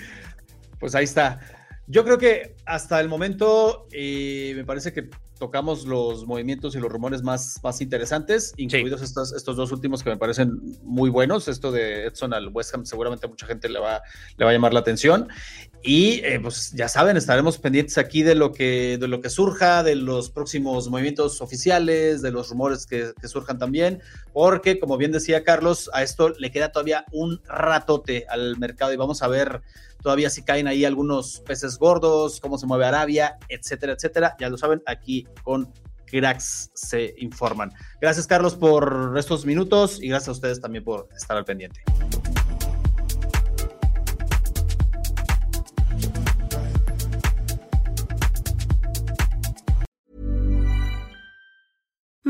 [0.79, 1.39] pues ahí está.
[1.87, 6.91] Yo creo que hasta el momento eh, me parece que tocamos los movimientos y los
[6.91, 11.47] rumores más, más interesantes, incluidos estos, estos dos últimos que me parecen muy buenos.
[11.47, 14.01] Esto de Edson al West Ham seguramente a mucha gente le va,
[14.37, 15.27] le va a llamar la atención.
[15.83, 19.81] Y eh, pues ya saben, estaremos pendientes aquí de lo, que, de lo que surja,
[19.81, 23.99] de los próximos movimientos oficiales, de los rumores que, que surjan también,
[24.31, 28.97] porque como bien decía Carlos, a esto le queda todavía un ratote al mercado y
[28.97, 29.61] vamos a ver
[30.03, 34.35] todavía si caen ahí algunos peces gordos, cómo se mueve Arabia, etcétera, etcétera.
[34.39, 35.71] Ya lo saben, aquí con
[36.05, 37.71] cracks se informan.
[38.01, 41.81] Gracias, Carlos, por estos minutos y gracias a ustedes también por estar al pendiente.